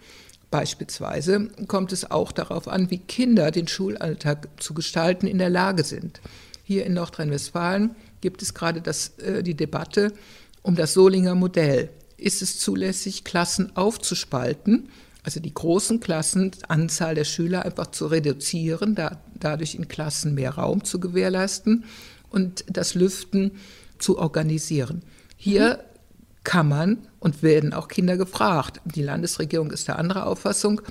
beispielsweise 0.52 1.48
kommt 1.68 1.92
es 1.92 2.12
auch 2.12 2.32
darauf 2.32 2.68
an, 2.68 2.92
wie 2.92 3.00
Kinder 3.00 3.50
den 3.50 3.68
Schulalltag 3.68 4.50
zu 4.62 4.76
gestalten 4.76 5.26
in 5.26 5.40
der 5.40 5.50
Lage 5.50 5.84
sind. 5.84 6.22
Hier 6.64 6.86
in 6.86 6.94
Nordrhein-Westfalen 6.94 7.96
gibt 8.22 8.44
es 8.44 8.54
gerade 8.54 8.82
das, 8.82 9.18
äh, 9.18 9.42
die 9.42 9.56
Debatte 9.56 10.14
um 10.62 10.76
das 10.76 10.94
Solinger 10.94 11.34
Modell 11.34 11.90
ist 12.22 12.42
es 12.42 12.60
zulässig, 12.60 13.24
Klassen 13.24 13.76
aufzuspalten, 13.76 14.90
also 15.24 15.40
die 15.40 15.54
großen 15.54 16.00
Klassen, 16.00 16.52
Anzahl 16.68 17.16
der 17.16 17.26
Schüler 17.26 17.66
einfach 17.66 17.88
zu 17.88 18.08
reduzieren, 18.08 18.96
da, 18.96 19.22
dadurch 19.36 19.76
in 19.76 19.88
Klassen 19.88 20.34
mehr 20.34 20.56
Raum 20.56 20.84
zu 20.84 21.00
gewährleisten 21.00 21.86
und 22.30 22.66
das 22.68 22.96
Lüften 22.96 23.52
zu 24.00 24.18
organisieren. 24.18 25.04
Hier 25.38 25.78
mhm. 25.78 26.44
kann 26.44 26.68
man 26.70 26.98
und 27.20 27.44
werden 27.44 27.74
auch 27.74 27.88
Kinder 27.88 28.18
gefragt. 28.18 28.82
Die 28.86 29.04
Landesregierung 29.04 29.72
ist 29.72 29.88
der 29.88 30.00
anderer 30.00 30.26
Auffassung 30.26 30.82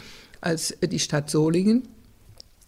als 0.41 0.77
die 0.81 1.01
Stadt 1.01 1.31
Solingen. 1.31 1.89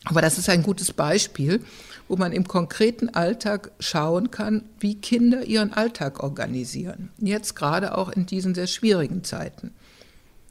Aber 0.04 0.20
das 0.20 0.38
ist 0.38 0.48
ein 0.48 0.62
gutes 0.62 0.92
Beispiel, 0.92 1.62
wo 2.08 2.16
man 2.16 2.32
im 2.32 2.46
konkreten 2.48 3.08
Alltag 3.10 3.70
schauen 3.78 4.30
kann, 4.30 4.64
wie 4.80 4.96
Kinder 4.96 5.44
ihren 5.44 5.72
Alltag 5.72 6.22
organisieren. 6.22 7.10
Jetzt 7.18 7.54
gerade 7.54 7.96
auch 7.96 8.10
in 8.10 8.26
diesen 8.26 8.54
sehr 8.54 8.66
schwierigen 8.66 9.24
Zeiten. 9.24 9.72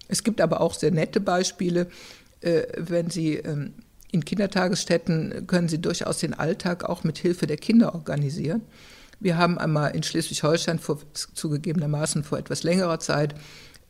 Es 0.08 0.24
gibt 0.24 0.41
aber 0.41 0.62
auch 0.62 0.74
sehr 0.74 0.91
nette 0.91 1.20
Beispiele, 1.20 1.88
äh, 2.41 2.63
wenn 2.77 3.10
Sie 3.10 3.36
ähm, 3.36 3.74
in 4.12 4.25
Kindertagesstätten 4.25 5.48
können 5.48 5.70
Sie 5.70 5.79
durchaus 5.79 6.20
den 6.20 6.34
Alltag 6.34 6.84
auch 6.84 7.03
mit 7.03 7.17
Hilfe 7.17 7.48
der 7.48 7.58
Kinder 7.58 7.96
organisieren. 7.96 8.62
Wir 9.20 9.38
haben 9.38 9.58
einmal 9.58 9.96
in 9.96 10.03
Schleswig-Holstein 10.03 10.79
zugegebenermaßen 11.34 12.24
vor 12.24 12.39
etwas 12.39 12.63
längerer 12.63 13.00
Zeit 13.00 13.36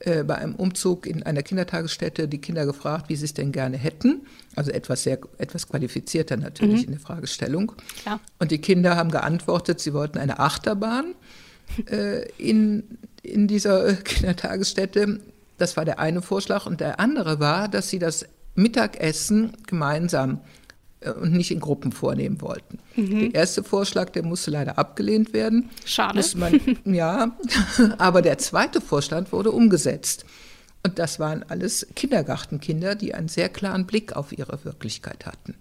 äh, 0.04 0.24
bei 0.24 0.36
einem 0.36 0.56
Umzug 0.56 1.06
in 1.06 1.24
einer 1.24 1.44
Kindertagesstätte 1.44 2.28
die 2.28 2.40
Kinder 2.40 2.66
gefragt, 2.66 3.10
wie 3.10 3.16
sie 3.16 3.26
es 3.26 3.34
denn 3.34 3.52
gerne 3.52 3.78
hätten. 3.78 4.22
Also 4.56 4.72
etwas 4.72 5.04
sehr, 5.04 5.20
etwas 5.38 5.68
qualifizierter 5.68 6.38
natürlich 6.38 6.82
mhm. 6.82 6.86
in 6.86 6.92
der 6.92 7.00
Fragestellung. 7.00 7.74
Klar. 8.02 8.20
Und 8.40 8.52
die 8.52 8.58
Kinder 8.60 8.96
haben 8.96 9.12
geantwortet, 9.12 9.80
sie 9.80 9.94
wollten 9.94 10.18
eine 10.18 10.40
Achterbahn 10.40 11.14
äh, 11.92 12.28
in, 12.38 12.98
in 13.22 13.48
dieser 13.48 13.94
Kindertagesstätte. 13.94 15.20
Das 15.58 15.78
war 15.78 15.86
der 15.86 16.00
eine 16.00 16.22
Vorschlag. 16.22 16.66
Und 16.66 16.82
der 16.82 17.00
andere 17.00 17.40
war, 17.40 17.68
dass 17.68 17.90
sie 17.90 18.00
das 18.00 18.26
Mittagessen 18.56 19.54
gemeinsam 19.68 20.36
äh, 20.36 20.40
und 21.20 21.34
nicht 21.34 21.52
in 21.52 21.60
Gruppen 21.60 21.92
vornehmen 21.92 22.42
wollten. 22.42 22.80
Mhm. 22.96 23.32
Der 23.32 23.42
erste 23.42 23.64
Vorschlag, 23.64 24.12
der 24.12 24.24
musste 24.24 24.52
leider 24.52 24.78
abgelehnt 24.78 25.34
werden. 25.34 25.70
Schade. 25.86 26.24
Man, 26.36 26.60
ja, 26.86 27.36
aber 27.98 28.22
der 28.22 28.38
zweite 28.38 28.82
Vorschlag 28.82 29.32
wurde 29.32 29.52
umgesetzt. 29.52 30.26
Und 30.84 30.98
das 31.00 31.20
waren 31.20 31.44
alles 31.48 31.88
Kindergartenkinder, 31.96 32.96
die 32.96 33.14
einen 33.14 33.28
sehr 33.28 33.50
klaren 33.50 33.86
Blick 33.86 34.16
auf 34.16 34.32
ihre 34.32 34.64
Wirklichkeit 34.66 35.26
hatten. 35.26 35.56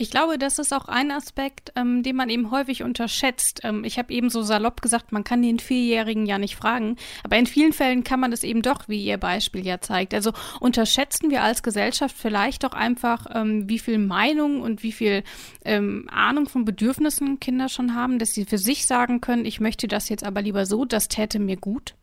Ich 0.00 0.10
glaube, 0.10 0.38
das 0.38 0.58
ist 0.58 0.72
auch 0.72 0.86
ein 0.86 1.10
Aspekt, 1.10 1.74
ähm, 1.76 2.02
den 2.02 2.16
man 2.16 2.30
eben 2.30 2.50
häufig 2.50 2.82
unterschätzt. 2.82 3.60
Ähm, 3.64 3.84
ich 3.84 3.98
habe 3.98 4.10
eben 4.14 4.30
so 4.30 4.40
salopp 4.40 4.80
gesagt, 4.80 5.12
man 5.12 5.24
kann 5.24 5.42
den 5.42 5.58
Vierjährigen 5.58 6.24
ja 6.24 6.38
nicht 6.38 6.56
fragen, 6.56 6.96
aber 7.22 7.36
in 7.36 7.44
vielen 7.44 7.74
Fällen 7.74 8.02
kann 8.02 8.18
man 8.18 8.30
das 8.30 8.42
eben 8.42 8.62
doch, 8.62 8.88
wie 8.88 9.04
Ihr 9.04 9.18
Beispiel 9.18 9.66
ja 9.66 9.82
zeigt. 9.82 10.14
Also 10.14 10.32
unterschätzen 10.58 11.30
wir 11.30 11.42
als 11.42 11.62
Gesellschaft 11.62 12.16
vielleicht 12.18 12.64
doch 12.64 12.72
einfach, 12.72 13.26
ähm, 13.34 13.68
wie 13.68 13.78
viel 13.78 13.98
Meinung 13.98 14.62
und 14.62 14.82
wie 14.82 14.92
viel 14.92 15.22
ähm, 15.66 16.08
Ahnung 16.10 16.48
von 16.48 16.64
Bedürfnissen 16.64 17.38
Kinder 17.38 17.68
schon 17.68 17.94
haben, 17.94 18.18
dass 18.18 18.30
sie 18.30 18.46
für 18.46 18.56
sich 18.56 18.86
sagen 18.86 19.20
können, 19.20 19.44
ich 19.44 19.60
möchte 19.60 19.86
das 19.86 20.08
jetzt 20.08 20.24
aber 20.24 20.40
lieber 20.40 20.64
so, 20.64 20.86
das 20.86 21.08
täte 21.08 21.38
mir 21.38 21.58
gut. 21.58 21.94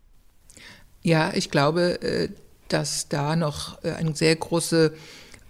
Ja, 1.02 1.34
ich 1.34 1.50
glaube, 1.50 2.00
äh, 2.04 2.30
dass 2.68 3.10
da 3.10 3.36
noch 3.36 3.84
äh, 3.84 3.94
eine 3.94 4.16
sehr 4.16 4.36
große 4.36 4.94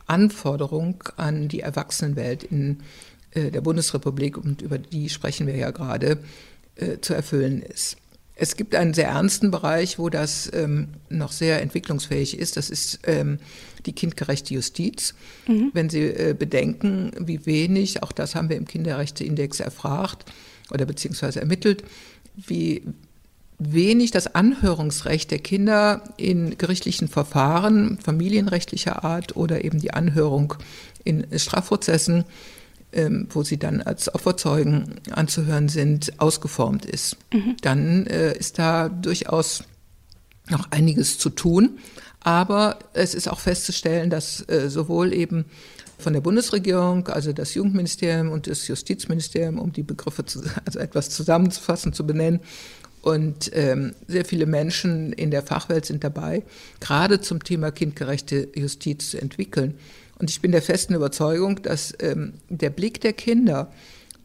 Anforderung 0.07 1.03
an 1.17 1.47
die 1.47 1.59
Erwachsenenwelt 1.59 2.43
in 2.43 2.79
äh, 3.31 3.51
der 3.51 3.61
Bundesrepublik, 3.61 4.37
und 4.37 4.61
über 4.61 4.77
die 4.77 5.09
sprechen 5.09 5.47
wir 5.47 5.55
ja 5.55 5.71
gerade, 5.71 6.19
äh, 6.75 6.99
zu 7.01 7.13
erfüllen 7.13 7.61
ist. 7.61 7.97
Es 8.39 8.55
gibt 8.55 8.75
einen 8.75 8.93
sehr 8.93 9.07
ernsten 9.07 9.49
Bereich, 9.49 9.97
wo 9.97 10.09
das 10.09 10.51
ähm, 10.53 10.89
noch 11.09 11.31
sehr 11.31 11.61
entwicklungsfähig 11.61 12.37
ist. 12.37 12.55
Das 12.55 12.69
ist 12.69 12.99
ähm, 13.03 13.39
die 13.87 13.93
kindgerechte 13.93 14.53
Justiz. 14.53 15.15
Mhm. 15.47 15.71
Wenn 15.73 15.89
Sie 15.89 16.03
äh, 16.03 16.35
bedenken, 16.37 17.11
wie 17.19 17.47
wenig, 17.47 18.03
auch 18.03 18.11
das 18.11 18.35
haben 18.35 18.49
wir 18.49 18.57
im 18.57 18.65
Kinderrechteindex 18.65 19.59
erfragt 19.59 20.31
oder 20.71 20.85
beziehungsweise 20.85 21.39
ermittelt, 21.39 21.83
wie 22.35 22.83
wenig 23.59 24.11
das 24.11 24.35
Anhörungsrecht 24.35 25.31
der 25.31 25.39
Kinder 25.39 26.03
in 26.17 26.57
gerichtlichen 26.57 27.07
Verfahren 27.07 27.97
familienrechtlicher 28.03 29.03
Art 29.03 29.35
oder 29.35 29.63
eben 29.63 29.79
die 29.79 29.93
Anhörung 29.93 30.53
in 31.03 31.25
Strafprozessen 31.37 32.25
ähm, 32.93 33.27
wo 33.29 33.43
sie 33.43 33.57
dann 33.57 33.81
als 33.81 34.13
Opferzeugen 34.13 34.95
anzuhören 35.11 35.67
sind, 35.67 36.19
ausgeformt 36.19 36.85
ist. 36.85 37.17
Mhm. 37.33 37.57
Dann 37.61 38.07
äh, 38.07 38.37
ist 38.37 38.59
da 38.59 38.89
durchaus 38.89 39.63
noch 40.49 40.71
einiges 40.71 41.17
zu 41.17 41.29
tun. 41.29 41.79
Aber 42.21 42.79
es 42.93 43.13
ist 43.13 43.29
auch 43.29 43.39
festzustellen, 43.39 44.09
dass 44.09 44.47
äh, 44.49 44.69
sowohl 44.69 45.13
eben 45.13 45.45
von 45.97 46.13
der 46.13 46.21
Bundesregierung, 46.21 47.07
also 47.07 47.33
das 47.33 47.53
Jugendministerium 47.53 48.31
und 48.31 48.47
das 48.47 48.67
Justizministerium, 48.67 49.59
um 49.59 49.73
die 49.73 49.83
Begriffe 49.83 50.25
zu, 50.25 50.41
also 50.65 50.79
etwas 50.79 51.09
zusammenzufassen, 51.09 51.93
zu 51.93 52.05
benennen, 52.05 52.39
und 53.07 53.51
ähm, 53.53 53.95
sehr 54.09 54.25
viele 54.25 54.45
Menschen 54.45 55.13
in 55.13 55.31
der 55.31 55.41
Fachwelt 55.41 55.85
sind 55.85 56.03
dabei, 56.03 56.43
gerade 56.81 57.21
zum 57.21 57.41
Thema 57.41 57.71
kindgerechte 57.71 58.49
Justiz 58.53 59.11
zu 59.11 59.21
entwickeln. 59.21 59.75
Und 60.19 60.29
ich 60.29 60.41
bin 60.41 60.51
der 60.51 60.61
festen 60.61 60.93
Überzeugung, 60.93 61.61
dass 61.61 61.93
ähm, 62.01 62.33
der 62.49 62.69
Blick 62.69 62.99
der 62.99 63.13
Kinder 63.13 63.71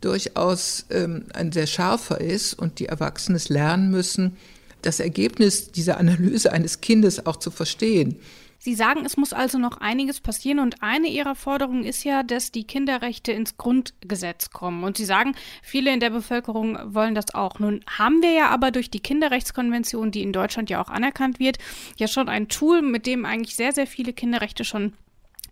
durchaus 0.00 0.86
ähm, 0.90 1.26
ein 1.32 1.52
sehr 1.52 1.68
scharfer 1.68 2.20
ist 2.20 2.54
und 2.54 2.80
die 2.80 2.86
Erwachsenen 2.86 3.40
lernen 3.46 3.92
müssen, 3.92 4.36
das 4.82 4.98
Ergebnis 4.98 5.70
dieser 5.70 5.98
Analyse 5.98 6.50
eines 6.50 6.80
Kindes 6.80 7.24
auch 7.24 7.36
zu 7.36 7.52
verstehen. 7.52 8.16
Sie 8.64 8.76
sagen, 8.76 9.04
es 9.04 9.16
muss 9.16 9.32
also 9.32 9.58
noch 9.58 9.78
einiges 9.78 10.20
passieren 10.20 10.60
und 10.60 10.84
eine 10.84 11.08
Ihrer 11.08 11.34
Forderungen 11.34 11.82
ist 11.82 12.04
ja, 12.04 12.22
dass 12.22 12.52
die 12.52 12.62
Kinderrechte 12.62 13.32
ins 13.32 13.56
Grundgesetz 13.56 14.50
kommen. 14.50 14.84
Und 14.84 14.96
Sie 14.96 15.04
sagen, 15.04 15.34
viele 15.62 15.92
in 15.92 15.98
der 15.98 16.10
Bevölkerung 16.10 16.78
wollen 16.94 17.16
das 17.16 17.34
auch. 17.34 17.58
Nun 17.58 17.84
haben 17.88 18.22
wir 18.22 18.30
ja 18.30 18.50
aber 18.50 18.70
durch 18.70 18.88
die 18.88 19.00
Kinderrechtskonvention, 19.00 20.12
die 20.12 20.22
in 20.22 20.32
Deutschland 20.32 20.70
ja 20.70 20.80
auch 20.80 20.90
anerkannt 20.90 21.40
wird, 21.40 21.58
ja 21.96 22.06
schon 22.06 22.28
ein 22.28 22.46
Tool, 22.46 22.82
mit 22.82 23.04
dem 23.06 23.24
eigentlich 23.24 23.56
sehr, 23.56 23.72
sehr 23.72 23.88
viele 23.88 24.12
Kinderrechte 24.12 24.62
schon 24.62 24.92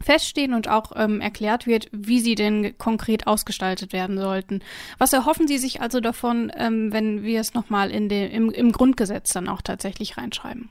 feststehen 0.01 0.55
und 0.55 0.69
auch 0.69 0.93
ähm, 0.95 1.21
erklärt 1.21 1.67
wird, 1.67 1.89
wie 1.91 2.21
sie 2.21 2.37
denn 2.37 2.79
konkret 2.79 3.27
ausgestaltet 3.27 3.93
werden 3.93 4.19
sollten. 4.19 4.61
Was 4.99 5.13
erhoffen 5.13 5.49
Sie 5.49 5.59
sich 5.59 5.81
also 5.81 5.99
davon, 5.99 6.53
ähm, 6.57 6.93
wenn 6.93 7.25
wir 7.25 7.41
es 7.41 7.55
nochmal 7.55 7.91
im, 7.91 8.09
im 8.53 8.71
Grundgesetz 8.71 9.33
dann 9.33 9.49
auch 9.49 9.63
tatsächlich 9.63 10.17
reinschreiben? 10.17 10.71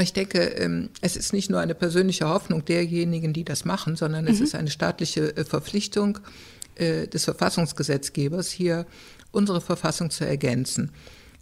Ich 0.00 0.12
denke, 0.12 0.40
ähm, 0.40 0.90
es 1.00 1.16
ist 1.16 1.32
nicht 1.32 1.50
nur 1.50 1.60
eine 1.60 1.74
persönliche 1.74 2.28
Hoffnung 2.28 2.64
derjenigen, 2.64 3.32
die 3.32 3.44
das 3.44 3.64
machen, 3.64 3.96
sondern 3.96 4.26
es 4.26 4.38
mhm. 4.38 4.44
ist 4.44 4.54
eine 4.54 4.70
staatliche 4.70 5.36
äh, 5.36 5.44
Verpflichtung 5.44 6.18
äh, 6.76 7.06
des 7.06 7.24
Verfassungsgesetzgebers, 7.24 8.50
hier 8.50 8.86
unsere 9.32 9.60
Verfassung 9.60 10.10
zu 10.10 10.26
ergänzen. 10.26 10.90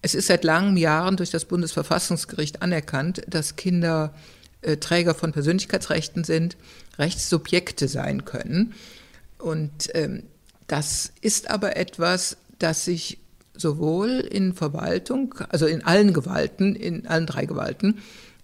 Es 0.02 0.14
ist 0.14 0.26
seit 0.26 0.44
langen 0.44 0.76
Jahren 0.76 1.16
durch 1.16 1.30
das 1.30 1.44
Bundesverfassungsgericht 1.44 2.62
anerkannt, 2.62 3.22
dass 3.28 3.56
Kinder 3.56 4.14
äh, 4.62 4.78
Träger 4.78 5.14
von 5.14 5.32
Persönlichkeitsrechten 5.32 6.24
sind, 6.24 6.56
Rechtssubjekte 6.98 7.86
sein 7.86 8.24
können. 8.24 8.74
Und 9.38 9.90
ähm, 9.94 10.24
das 10.66 11.12
ist 11.20 11.50
aber 11.50 11.76
etwas, 11.76 12.36
das 12.58 12.84
sich 12.84 13.18
sowohl 13.54 14.20
in 14.20 14.54
Verwaltung, 14.54 15.34
also 15.48 15.66
in 15.66 15.84
allen 15.84 16.12
Gewalten, 16.12 16.74
in 16.76 17.06
allen 17.06 17.26
drei 17.26 17.46
Gewalten, 17.46 17.98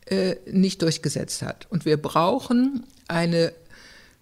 äh, 0.06 0.36
nicht 0.50 0.82
durchgesetzt 0.82 1.42
hat. 1.42 1.66
Und 1.70 1.84
wir 1.84 1.96
brauchen 1.96 2.84
eine 3.08 3.52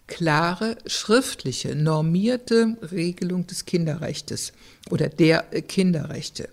klare, 0.07 0.77
schriftliche, 0.85 1.75
normierte 1.75 2.77
Regelung 2.91 3.47
des 3.47 3.65
Kinderrechtes 3.65 4.53
oder 4.89 5.09
der 5.09 5.43
Kinderrechte. 5.43 6.49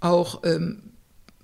Auch 0.00 0.42
ähm, 0.44 0.82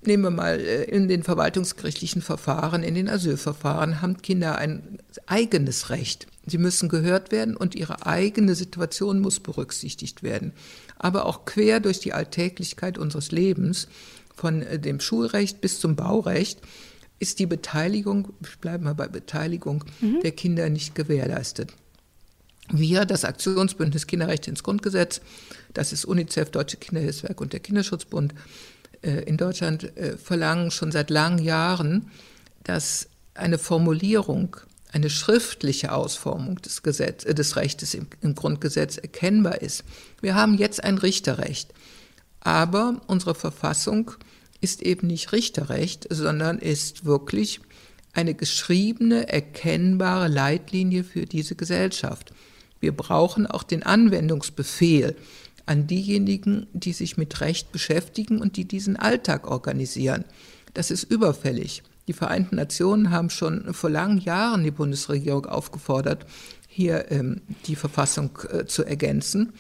nehmen 0.06 0.22
wir 0.22 0.30
mal 0.30 0.60
äh, 0.60 0.84
in 0.84 1.08
den 1.08 1.22
verwaltungsgerichtlichen 1.22 2.22
Verfahren, 2.22 2.82
in 2.82 2.94
den 2.94 3.08
Asylverfahren 3.08 4.00
haben 4.00 4.22
Kinder 4.22 4.56
ein 4.58 4.98
eigenes 5.26 5.90
Recht. 5.90 6.26
Sie 6.46 6.58
müssen 6.58 6.88
gehört 6.88 7.32
werden 7.32 7.56
und 7.56 7.74
ihre 7.74 8.06
eigene 8.06 8.54
Situation 8.54 9.20
muss 9.20 9.40
berücksichtigt 9.40 10.22
werden. 10.22 10.52
Aber 10.98 11.26
auch 11.26 11.44
quer 11.44 11.80
durch 11.80 12.00
die 12.00 12.12
Alltäglichkeit 12.12 12.98
unseres 12.98 13.32
Lebens, 13.32 13.88
von 14.36 14.62
äh, 14.62 14.78
dem 14.78 15.00
Schulrecht 15.00 15.60
bis 15.60 15.80
zum 15.80 15.96
Baurecht, 15.96 16.60
ist 17.18 17.38
die 17.38 17.46
Beteiligung, 17.46 18.32
ich 18.42 18.58
bleibe 18.58 18.84
mal 18.84 18.94
bei 18.94 19.08
Beteiligung 19.08 19.84
mhm. 20.00 20.20
der 20.20 20.32
Kinder 20.32 20.68
nicht 20.68 20.94
gewährleistet. 20.94 21.72
Wir, 22.70 23.04
das 23.04 23.24
Aktionsbündnis 23.24 24.06
Kinderrechte 24.06 24.50
ins 24.50 24.62
Grundgesetz, 24.62 25.20
das 25.74 25.92
ist 25.92 26.06
UNICEF, 26.06 26.50
Deutsche 26.50 26.78
Kinderhilfswerk 26.78 27.40
und 27.40 27.52
der 27.52 27.60
Kinderschutzbund 27.60 28.34
äh, 29.02 29.22
in 29.24 29.36
Deutschland, 29.36 29.96
äh, 29.96 30.16
verlangen 30.16 30.70
schon 30.70 30.90
seit 30.90 31.10
langen 31.10 31.38
Jahren, 31.38 32.10
dass 32.62 33.08
eine 33.34 33.58
Formulierung, 33.58 34.56
eine 34.92 35.10
schriftliche 35.10 35.92
Ausformung 35.92 36.56
des, 36.62 36.82
Gesetz, 36.82 37.24
äh, 37.24 37.34
des 37.34 37.56
Rechtes 37.56 37.92
im, 37.94 38.06
im 38.22 38.34
Grundgesetz 38.34 38.96
erkennbar 38.96 39.60
ist. 39.60 39.84
Wir 40.22 40.34
haben 40.34 40.56
jetzt 40.56 40.82
ein 40.82 40.96
Richterrecht, 40.96 41.74
aber 42.40 43.00
unsere 43.06 43.34
Verfassung 43.34 44.12
ist 44.64 44.80
eben 44.80 45.08
nicht 45.08 45.32
Richterrecht, 45.32 46.06
sondern 46.08 46.58
ist 46.58 47.04
wirklich 47.04 47.60
eine 48.14 48.34
geschriebene, 48.34 49.28
erkennbare 49.28 50.28
Leitlinie 50.28 51.04
für 51.04 51.26
diese 51.26 51.54
Gesellschaft. 51.54 52.32
Wir 52.80 52.92
brauchen 52.92 53.46
auch 53.46 53.62
den 53.62 53.82
Anwendungsbefehl 53.82 55.16
an 55.66 55.86
diejenigen, 55.86 56.66
die 56.72 56.94
sich 56.94 57.18
mit 57.18 57.42
Recht 57.42 57.72
beschäftigen 57.72 58.40
und 58.40 58.56
die 58.56 58.64
diesen 58.64 58.96
Alltag 58.96 59.50
organisieren. 59.50 60.24
Das 60.72 60.90
ist 60.90 61.04
überfällig. 61.04 61.82
Die 62.08 62.14
Vereinten 62.14 62.56
Nationen 62.56 63.10
haben 63.10 63.28
schon 63.28 63.74
vor 63.74 63.90
langen 63.90 64.18
Jahren 64.18 64.64
die 64.64 64.70
Bundesregierung 64.70 65.44
aufgefordert, 65.44 66.24
hier 66.68 67.10
ähm, 67.10 67.42
die 67.66 67.76
Verfassung 67.76 68.38
äh, 68.50 68.64
zu 68.64 68.82
ergänzen. 68.84 69.52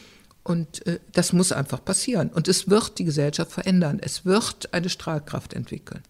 Und 0.44 0.86
äh, 0.86 1.00
das 1.12 1.32
muss 1.32 1.52
einfach 1.52 1.84
passieren. 1.84 2.28
Und 2.28 2.48
es 2.48 2.68
wird 2.68 2.98
die 2.98 3.04
Gesellschaft 3.04 3.50
verändern. 3.50 3.98
Es 4.00 4.24
wird 4.24 4.72
eine 4.72 4.90
Strahlkraft 4.90 5.54
entwickeln. 5.54 6.02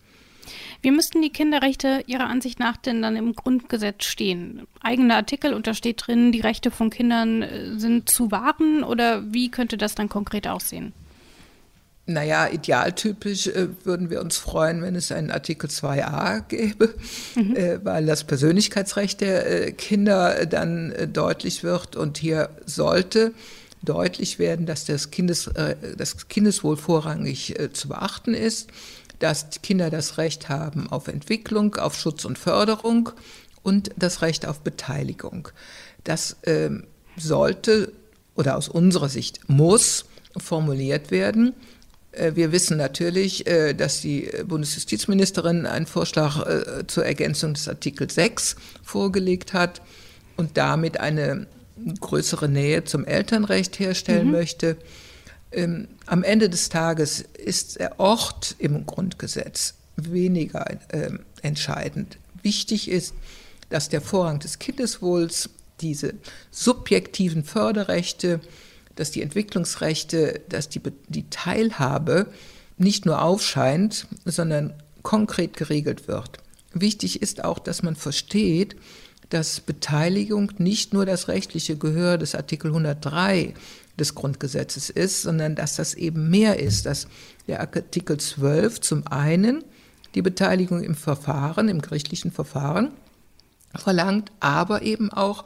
Wie 0.82 0.90
müssten 0.90 1.22
die 1.22 1.30
Kinderrechte 1.30 2.02
Ihrer 2.06 2.26
Ansicht 2.26 2.58
nach 2.58 2.76
denn 2.76 3.00
dann 3.00 3.16
im 3.16 3.34
Grundgesetz 3.34 4.04
stehen? 4.04 4.66
Eigener 4.80 5.16
Artikel 5.16 5.54
und 5.54 5.66
da 5.66 5.72
steht 5.72 6.06
drin, 6.06 6.32
die 6.32 6.40
Rechte 6.40 6.70
von 6.70 6.90
Kindern 6.90 7.42
äh, 7.42 7.78
sind 7.78 8.10
zu 8.10 8.30
wahren 8.30 8.84
oder 8.84 9.32
wie 9.32 9.50
könnte 9.50 9.78
das 9.78 9.94
dann 9.94 10.10
konkret 10.10 10.46
aussehen? 10.46 10.92
Naja, 12.06 12.48
idealtypisch 12.48 13.46
äh, 13.46 13.68
würden 13.84 14.10
wir 14.10 14.20
uns 14.20 14.36
freuen, 14.36 14.82
wenn 14.82 14.94
es 14.94 15.10
einen 15.10 15.30
Artikel 15.30 15.70
2a 15.70 16.42
gäbe, 16.48 16.94
mhm. 17.34 17.56
äh, 17.56 17.82
weil 17.82 18.04
das 18.04 18.24
Persönlichkeitsrecht 18.24 19.22
der 19.22 19.68
äh, 19.68 19.72
Kinder 19.72 20.44
dann 20.44 20.92
äh, 20.92 21.08
deutlich 21.08 21.64
wird 21.64 21.96
und 21.96 22.18
hier 22.18 22.50
sollte 22.66 23.32
deutlich 23.84 24.38
werden, 24.38 24.66
dass 24.66 24.84
das, 24.84 25.10
Kindes, 25.10 25.46
äh, 25.48 25.76
das 25.96 26.28
Kindeswohl 26.28 26.76
vorrangig 26.76 27.58
äh, 27.58 27.72
zu 27.72 27.88
beachten 27.88 28.34
ist, 28.34 28.70
dass 29.18 29.46
Kinder 29.62 29.90
das 29.90 30.18
Recht 30.18 30.48
haben 30.48 30.90
auf 30.90 31.08
Entwicklung, 31.08 31.76
auf 31.76 31.98
Schutz 31.98 32.24
und 32.24 32.38
Förderung 32.38 33.10
und 33.62 33.90
das 33.96 34.22
Recht 34.22 34.46
auf 34.46 34.60
Beteiligung. 34.60 35.48
Das 36.02 36.36
äh, 36.42 36.70
sollte 37.16 37.92
oder 38.34 38.56
aus 38.56 38.68
unserer 38.68 39.08
Sicht 39.08 39.48
muss 39.48 40.06
formuliert 40.36 41.10
werden. 41.10 41.54
Äh, 42.12 42.32
wir 42.34 42.52
wissen 42.52 42.76
natürlich, 42.76 43.44
dass 43.76 44.00
die 44.00 44.30
Bundesjustizministerin 44.46 45.66
einen 45.66 45.86
Vorschlag 45.86 46.44
zur 46.88 47.04
Ergänzung 47.04 47.54
des 47.54 47.68
Artikel 47.68 48.10
6 48.10 48.56
vorgelegt 48.82 49.52
hat 49.52 49.80
und 50.36 50.56
damit 50.56 50.98
eine 50.98 51.46
größere 52.00 52.48
Nähe 52.48 52.84
zum 52.84 53.04
Elternrecht 53.04 53.78
herstellen 53.78 54.26
mhm. 54.26 54.32
möchte. 54.32 54.76
Ähm, 55.52 55.88
am 56.06 56.22
Ende 56.22 56.48
des 56.48 56.68
Tages 56.68 57.24
ist 57.36 57.78
der 57.78 58.00
Ort 58.00 58.56
im 58.58 58.86
Grundgesetz 58.86 59.74
weniger 59.96 60.68
äh, 60.88 61.10
entscheidend. 61.42 62.18
Wichtig 62.42 62.90
ist, 62.90 63.14
dass 63.70 63.88
der 63.88 64.00
Vorrang 64.00 64.38
des 64.38 64.58
Kindeswohls, 64.58 65.50
diese 65.80 66.14
subjektiven 66.50 67.44
Förderrechte, 67.44 68.40
dass 68.94 69.10
die 69.10 69.22
Entwicklungsrechte, 69.22 70.40
dass 70.48 70.68
die, 70.68 70.80
die 71.08 71.28
Teilhabe 71.30 72.26
nicht 72.78 73.06
nur 73.06 73.22
aufscheint, 73.22 74.06
sondern 74.24 74.72
konkret 75.02 75.56
geregelt 75.56 76.08
wird. 76.08 76.38
Wichtig 76.72 77.22
ist 77.22 77.44
auch, 77.44 77.58
dass 77.58 77.82
man 77.82 77.96
versteht, 77.96 78.76
dass 79.30 79.60
Beteiligung 79.60 80.52
nicht 80.58 80.92
nur 80.92 81.06
das 81.06 81.28
rechtliche 81.28 81.76
Gehör 81.76 82.18
des 82.18 82.34
Artikel 82.34 82.68
103 82.68 83.54
des 83.98 84.14
Grundgesetzes 84.14 84.90
ist, 84.90 85.22
sondern 85.22 85.54
dass 85.54 85.76
das 85.76 85.94
eben 85.94 86.30
mehr 86.30 86.58
ist, 86.58 86.86
dass 86.86 87.06
der 87.46 87.60
Artikel 87.60 88.18
12 88.18 88.80
zum 88.80 89.06
einen 89.06 89.64
die 90.14 90.22
Beteiligung 90.22 90.82
im 90.82 90.94
Verfahren, 90.94 91.68
im 91.68 91.80
gerichtlichen 91.80 92.30
Verfahren 92.30 92.92
verlangt, 93.74 94.30
aber 94.40 94.82
eben 94.82 95.12
auch, 95.12 95.44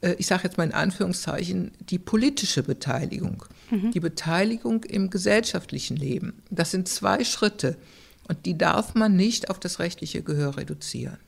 äh, 0.00 0.14
ich 0.18 0.26
sage 0.26 0.44
jetzt 0.44 0.58
mal 0.58 0.64
in 0.64 0.74
Anführungszeichen, 0.74 1.72
die 1.80 1.98
politische 1.98 2.62
Beteiligung, 2.62 3.44
mhm. 3.70 3.90
die 3.90 4.00
Beteiligung 4.00 4.84
im 4.84 5.10
gesellschaftlichen 5.10 5.96
Leben. 5.96 6.42
Das 6.50 6.70
sind 6.70 6.88
zwei 6.88 7.24
Schritte 7.24 7.76
und 8.28 8.46
die 8.46 8.56
darf 8.56 8.94
man 8.94 9.16
nicht 9.16 9.50
auf 9.50 9.58
das 9.58 9.78
rechtliche 9.78 10.22
Gehör 10.22 10.56
reduzieren. 10.56 11.18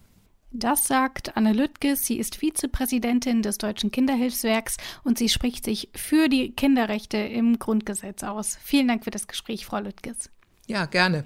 Das 0.53 0.87
sagt 0.87 1.37
Anne 1.37 1.53
Lüttges. 1.53 2.07
Sie 2.07 2.19
ist 2.19 2.37
Vizepräsidentin 2.37 3.43
des 3.43 3.59
Deutschen 3.59 3.91
Kinderhilfswerks 3.91 4.77
und 5.05 5.19
sie 5.19 5.29
spricht 5.29 5.65
sich 5.65 5.91
für 5.95 6.29
die 6.29 6.53
Kinderrechte 6.53 7.19
im 7.19 7.59
Grundgesetz 7.59 8.23
aus. 8.23 8.57
Vielen 8.63 8.89
Dank 8.89 9.05
für 9.05 9.11
das 9.11 9.27
Gespräch, 9.27 9.67
Frau 9.67 9.81
Lüttges. 9.81 10.31
Ja, 10.67 10.87
gerne. 10.87 11.25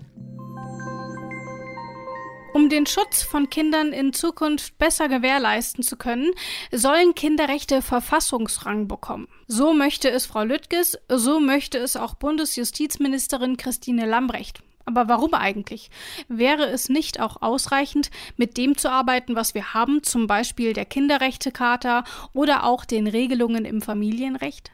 Um 2.52 2.68
den 2.68 2.84
Schutz 2.86 3.22
von 3.22 3.48
Kindern 3.48 3.92
in 3.92 4.12
Zukunft 4.12 4.76
besser 4.76 5.08
gewährleisten 5.08 5.84
zu 5.84 5.96
können, 5.96 6.32
sollen 6.72 7.14
Kinderrechte 7.14 7.80
Verfassungsrang 7.80 8.88
bekommen. 8.88 9.28
So 9.46 9.72
möchte 9.72 10.10
es 10.10 10.26
Frau 10.26 10.42
Lüttges, 10.42 10.98
so 11.08 11.38
möchte 11.38 11.78
es 11.78 11.94
auch 11.94 12.14
Bundesjustizministerin 12.14 13.56
Christine 13.56 14.06
Lambrecht. 14.06 14.62
Aber 14.90 15.06
warum 15.06 15.34
eigentlich? 15.34 15.88
Wäre 16.26 16.66
es 16.66 16.88
nicht 16.88 17.20
auch 17.20 17.42
ausreichend, 17.42 18.10
mit 18.36 18.56
dem 18.56 18.76
zu 18.76 18.90
arbeiten, 18.90 19.36
was 19.36 19.54
wir 19.54 19.72
haben, 19.72 20.02
zum 20.02 20.26
Beispiel 20.26 20.72
der 20.72 20.84
Kinderrechtecharta 20.84 22.02
oder 22.32 22.64
auch 22.64 22.84
den 22.84 23.06
Regelungen 23.06 23.64
im 23.64 23.82
Familienrecht? 23.82 24.72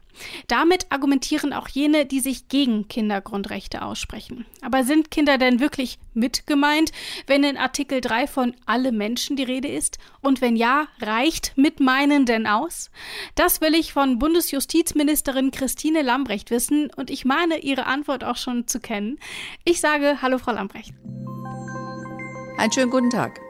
Damit 0.48 0.87
argumentieren 0.90 1.52
auch 1.52 1.68
jene, 1.68 2.07
die 2.07 2.20
sich 2.20 2.48
gegen 2.48 2.88
Kindergrundrechte 2.88 3.83
aussprechen. 3.83 4.46
Aber 4.62 4.85
sind 4.85 5.11
Kinder 5.11 5.38
denn 5.38 5.61
wirklich 5.61 5.98
mit 6.14 6.46
gemeint, 6.46 6.92
wenn 7.26 7.44
in 7.44 7.57
Artikel 7.57 8.00
3 8.00 8.26
von 8.26 8.55
alle 8.64 8.92
Menschen 8.92 9.37
die 9.37 9.42
Rede 9.42 9.68
ist? 9.68 9.98
Und 10.20 10.40
wenn 10.40 10.57
ja, 10.57 10.88
reicht 11.00 11.52
mit 11.57 11.81
meinen 11.81 12.26
denn 12.26 12.46
aus? 12.46 12.90
Das 13.35 13.61
will 13.61 13.74
ich 13.74 13.92
von 13.92 14.18
Bundesjustizministerin 14.18 15.50
Christine 15.50 16.02
Lambrecht 16.02 16.50
wissen 16.50 16.90
und 16.96 17.11
ich 17.11 17.24
meine 17.24 17.59
ihre 17.59 17.87
Antwort 17.87 18.24
auch 18.24 18.37
schon 18.37 18.66
zu 18.66 18.81
kennen. 18.81 19.18
Ich 19.64 19.81
sage 19.81 20.18
Hallo, 20.22 20.38
Frau 20.38 20.52
Lambrecht. 20.52 20.92
Einen 22.59 22.72
schönen 22.72 22.90
guten 22.90 23.11
Tag. 23.11 23.45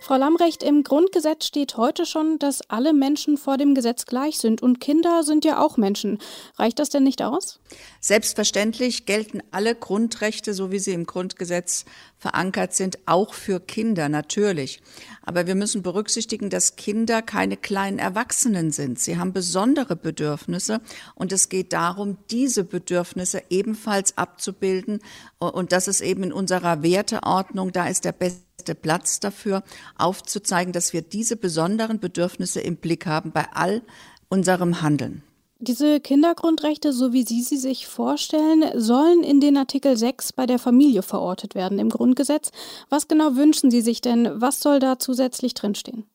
Frau 0.00 0.16
Lamrecht, 0.16 0.62
im 0.62 0.82
Grundgesetz 0.82 1.46
steht 1.46 1.76
heute 1.76 2.06
schon, 2.06 2.38
dass 2.38 2.68
alle 2.68 2.92
Menschen 2.92 3.36
vor 3.36 3.56
dem 3.56 3.74
Gesetz 3.74 4.06
gleich 4.06 4.38
sind 4.38 4.62
und 4.62 4.80
Kinder 4.80 5.22
sind 5.22 5.44
ja 5.44 5.62
auch 5.62 5.76
Menschen. 5.76 6.18
Reicht 6.56 6.78
das 6.78 6.90
denn 6.90 7.04
nicht 7.04 7.22
aus? 7.22 7.60
Selbstverständlich 8.00 9.06
gelten 9.06 9.42
alle 9.50 9.74
Grundrechte, 9.74 10.54
so 10.54 10.70
wie 10.70 10.78
sie 10.78 10.92
im 10.92 11.06
Grundgesetz 11.06 11.84
verankert 12.18 12.74
sind, 12.74 12.98
auch 13.06 13.34
für 13.34 13.60
Kinder, 13.60 14.08
natürlich. 14.08 14.80
Aber 15.22 15.46
wir 15.46 15.54
müssen 15.54 15.82
berücksichtigen, 15.82 16.50
dass 16.50 16.76
Kinder 16.76 17.22
keine 17.22 17.56
kleinen 17.56 17.98
Erwachsenen 17.98 18.72
sind. 18.72 18.98
Sie 18.98 19.18
haben 19.18 19.32
besondere 19.32 19.96
Bedürfnisse 19.96 20.80
und 21.14 21.32
es 21.32 21.48
geht 21.48 21.72
darum, 21.72 22.18
diese 22.30 22.64
Bedürfnisse 22.64 23.42
ebenfalls 23.50 24.16
abzubilden. 24.18 25.00
Und 25.38 25.72
das 25.72 25.88
ist 25.88 26.00
eben 26.02 26.24
in 26.24 26.32
unserer 26.32 26.82
Werteordnung, 26.82 27.72
da 27.72 27.88
ist 27.88 28.04
der 28.04 28.12
beste 28.12 28.43
Platz 28.72 29.20
dafür, 29.20 29.62
aufzuzeigen, 29.98 30.72
dass 30.72 30.94
wir 30.94 31.02
diese 31.02 31.36
besonderen 31.36 32.00
Bedürfnisse 32.00 32.62
im 32.62 32.76
Blick 32.76 33.04
haben 33.04 33.32
bei 33.32 33.44
all 33.52 33.82
unserem 34.30 34.80
Handeln. 34.80 35.22
Diese 35.58 36.00
Kindergrundrechte, 36.00 36.92
so 36.92 37.12
wie 37.12 37.24
Sie 37.24 37.42
sie 37.42 37.58
sich 37.58 37.86
vorstellen, 37.86 38.64
sollen 38.80 39.22
in 39.22 39.40
den 39.40 39.56
Artikel 39.56 39.96
6 39.96 40.32
bei 40.32 40.46
der 40.46 40.58
Familie 40.58 41.02
verortet 41.02 41.54
werden 41.54 41.78
im 41.78 41.90
Grundgesetz. 41.90 42.50
Was 42.88 43.06
genau 43.08 43.36
wünschen 43.36 43.70
Sie 43.70 43.80
sich 43.80 44.00
denn? 44.00 44.30
Was 44.40 44.60
soll 44.60 44.78
da 44.78 44.98
zusätzlich 44.98 45.54
drinstehen? 45.54 46.06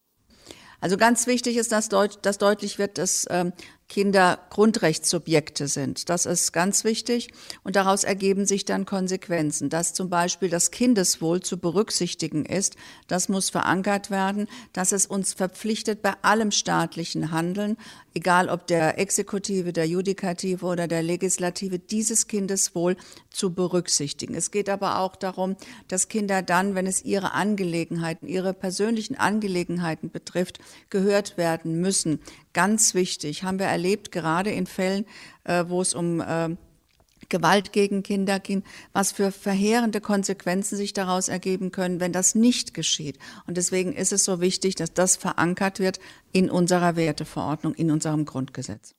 Also 0.81 0.97
ganz 0.97 1.27
wichtig 1.27 1.57
ist, 1.57 1.71
dass, 1.71 1.89
deut 1.89 2.19
dass 2.23 2.38
deutlich 2.38 2.79
wird, 2.79 2.97
dass 2.97 3.25
ähm, 3.29 3.53
Kinder 3.89 4.39
Grundrechtssubjekte 4.52 5.67
sind. 5.67 6.10
Das 6.10 6.28
ist 6.28 6.54
ganz 6.54 6.84
wichtig 6.84 7.32
und 7.63 7.75
daraus 7.75 8.04
ergeben 8.04 8.45
sich 8.45 8.63
dann 8.63 8.86
Konsequenzen, 8.86 9.69
dass 9.69 9.95
zum 9.95 10.10
Beispiel 10.10 10.49
das 10.49 10.69
Kindeswohl 10.69 11.41
zu 11.41 11.58
berücksichtigen 11.58 12.45
ist. 12.45 12.75
Das 13.08 13.30
muss 13.30 13.49
verankert 13.49 14.12
werden, 14.12 14.47
dass 14.73 14.91
es 14.91 15.08
uns 15.08 15.34
verpflichtet, 15.34 16.04
bei 16.04 16.13
allem 16.21 16.52
staatlichen 16.52 17.32
Handeln, 17.32 17.78
egal 18.13 18.49
ob 18.49 18.67
der 18.67 18.99
Exekutive, 18.99 19.73
der 19.73 19.88
Judikative 19.88 20.67
oder 20.67 20.88
der 20.88 21.02
Legislative, 21.02 21.80
dieses 21.80 22.28
Kindeswohl 22.28 22.95
zu 23.32 23.54
berücksichtigen. 23.56 24.36
Es 24.36 24.52
geht 24.52 24.69
aber 24.69 24.99
auch 24.99 25.15
darum, 25.15 25.56
dass 25.88 26.10
Kinder 26.10 26.43
dann, 26.43 26.75
wenn 26.75 26.86
es 26.86 27.04
ihre 27.04 27.34
Angelegenheiten, 27.34 28.28
ihre 28.28 28.54
persönlichen 28.54 29.15
Angelegenheiten 29.15 30.12
betrifft, 30.12 30.60
gehört 30.91 31.38
werden 31.38 31.82
müssen. 31.82 32.19
Ganz 32.60 32.93
wichtig, 32.93 33.43
haben 33.43 33.58
wir 33.58 33.67
erlebt, 33.67 34.12
gerade 34.12 34.52
in 34.52 34.67
Fällen, 34.67 35.06
äh, 35.45 35.63
wo 35.69 35.82
es 35.82 35.93
um 35.93 36.19
äh, 36.19 36.58
Gewalt 37.30 37.72
gegen 37.72 38.04
Kinder 38.04 38.38
ging, 38.38 38.63
was 38.91 39.13
für 39.13 39.32
verheerende 39.32 40.02
Konsequenzen 40.02 40.76
sich 40.76 40.91
daraus 40.91 41.30
ergeben 41.30 41.72
können, 41.72 42.02
wenn 42.02 42.12
das 42.12 42.36
nicht 42.36 42.74
geschieht. 42.74 43.17
Und 43.48 43.56
deswegen 43.56 43.93
ist 43.93 44.12
es 44.12 44.26
so 44.26 44.41
wichtig, 44.41 44.76
dass 44.76 44.93
das 44.93 45.15
verankert 45.15 45.80
wird 45.80 46.02
in 46.34 46.50
unserer 46.50 46.98
Werteverordnung, 46.98 47.76
in 47.76 47.91
unserem 47.91 48.26
Grundgesetz. 48.26 48.93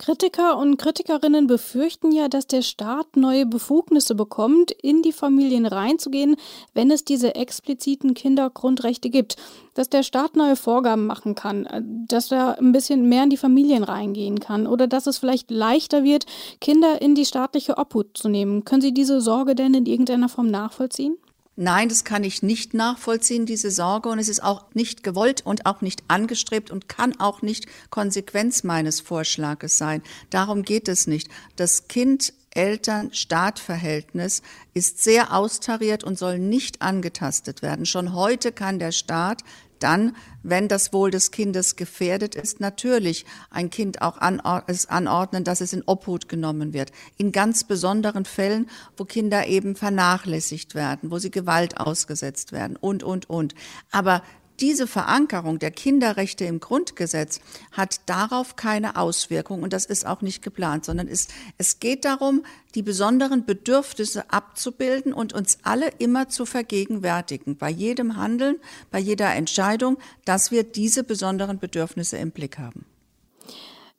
Kritiker 0.00 0.56
und 0.56 0.78
Kritikerinnen 0.78 1.46
befürchten 1.46 2.10
ja, 2.10 2.28
dass 2.28 2.46
der 2.46 2.62
Staat 2.62 3.16
neue 3.16 3.44
Befugnisse 3.44 4.14
bekommt, 4.14 4.70
in 4.70 5.02
die 5.02 5.12
Familien 5.12 5.66
reinzugehen, 5.66 6.36
wenn 6.72 6.90
es 6.90 7.04
diese 7.04 7.34
expliziten 7.34 8.14
Kindergrundrechte 8.14 9.10
gibt. 9.10 9.36
Dass 9.74 9.90
der 9.90 10.02
Staat 10.02 10.36
neue 10.36 10.56
Vorgaben 10.56 11.06
machen 11.06 11.34
kann, 11.34 11.66
äh, 11.66 11.82
dass 11.84 12.32
er 12.32 12.58
ein 12.58 12.72
bisschen 12.72 13.10
mehr 13.10 13.24
in 13.24 13.30
die 13.30 13.36
Familien 13.36 13.84
reingehen 13.84 14.40
kann 14.40 14.66
oder 14.66 14.86
dass 14.86 15.06
es 15.06 15.18
vielleicht 15.18 15.50
leichter 15.50 16.02
wird, 16.02 16.24
Kinder 16.62 17.02
in 17.02 17.14
die 17.14 17.26
staatliche 17.26 17.76
Obhut 17.76 18.16
zu 18.16 18.30
nehmen. 18.30 18.64
Können 18.64 18.80
Sie 18.80 18.94
diese 18.94 19.20
Sorge 19.20 19.54
denn 19.54 19.74
in 19.74 19.84
irgendeiner 19.84 20.30
Form 20.30 20.50
nachvollziehen? 20.50 21.18
Nein, 21.62 21.90
das 21.90 22.04
kann 22.04 22.24
ich 22.24 22.42
nicht 22.42 22.72
nachvollziehen, 22.72 23.44
diese 23.44 23.70
Sorge. 23.70 24.08
Und 24.08 24.18
es 24.18 24.30
ist 24.30 24.42
auch 24.42 24.64
nicht 24.72 25.02
gewollt 25.02 25.42
und 25.44 25.66
auch 25.66 25.82
nicht 25.82 26.02
angestrebt 26.08 26.70
und 26.70 26.88
kann 26.88 27.20
auch 27.20 27.42
nicht 27.42 27.66
Konsequenz 27.90 28.64
meines 28.64 29.00
Vorschlages 29.00 29.76
sein. 29.76 30.02
Darum 30.30 30.62
geht 30.62 30.88
es 30.88 31.06
nicht. 31.06 31.28
Das 31.56 31.86
Kind 31.86 32.32
Eltern-Staat-Verhältnis 32.54 34.40
ist 34.72 35.04
sehr 35.04 35.34
austariert 35.34 36.02
und 36.02 36.18
soll 36.18 36.38
nicht 36.38 36.80
angetastet 36.80 37.60
werden. 37.60 37.84
Schon 37.84 38.14
heute 38.14 38.52
kann 38.52 38.78
der 38.78 38.92
Staat 38.92 39.44
dann, 39.82 40.16
wenn 40.42 40.68
das 40.68 40.92
Wohl 40.92 41.10
des 41.10 41.30
Kindes 41.30 41.76
gefährdet 41.76 42.34
ist, 42.34 42.60
natürlich 42.60 43.26
ein 43.50 43.70
Kind 43.70 44.02
auch 44.02 44.18
anordnen, 44.18 45.44
dass 45.44 45.60
es 45.60 45.72
in 45.72 45.82
Obhut 45.86 46.28
genommen 46.28 46.72
wird. 46.72 46.92
In 47.16 47.32
ganz 47.32 47.64
besonderen 47.64 48.24
Fällen, 48.24 48.68
wo 48.96 49.04
Kinder 49.04 49.46
eben 49.46 49.76
vernachlässigt 49.76 50.74
werden, 50.74 51.10
wo 51.10 51.18
sie 51.18 51.30
Gewalt 51.30 51.78
ausgesetzt 51.78 52.52
werden 52.52 52.76
und, 52.76 53.02
und, 53.02 53.28
und. 53.28 53.54
Aber 53.90 54.22
diese 54.60 54.86
Verankerung 54.86 55.58
der 55.58 55.70
Kinderrechte 55.70 56.44
im 56.44 56.60
Grundgesetz 56.60 57.40
hat 57.72 58.00
darauf 58.06 58.56
keine 58.56 58.96
Auswirkung 58.96 59.62
und 59.62 59.72
das 59.72 59.86
ist 59.86 60.06
auch 60.06 60.20
nicht 60.20 60.42
geplant, 60.42 60.84
sondern 60.84 61.08
es, 61.08 61.28
es 61.58 61.80
geht 61.80 62.04
darum, 62.04 62.44
die 62.74 62.82
besonderen 62.82 63.44
Bedürfnisse 63.44 64.30
abzubilden 64.30 65.12
und 65.12 65.32
uns 65.32 65.58
alle 65.62 65.88
immer 65.98 66.28
zu 66.28 66.46
vergegenwärtigen, 66.46 67.56
bei 67.56 67.70
jedem 67.70 68.16
Handeln, 68.16 68.56
bei 68.90 68.98
jeder 68.98 69.34
Entscheidung, 69.34 69.98
dass 70.24 70.50
wir 70.50 70.62
diese 70.62 71.04
besonderen 71.04 71.58
Bedürfnisse 71.58 72.18
im 72.18 72.30
Blick 72.30 72.58
haben. 72.58 72.84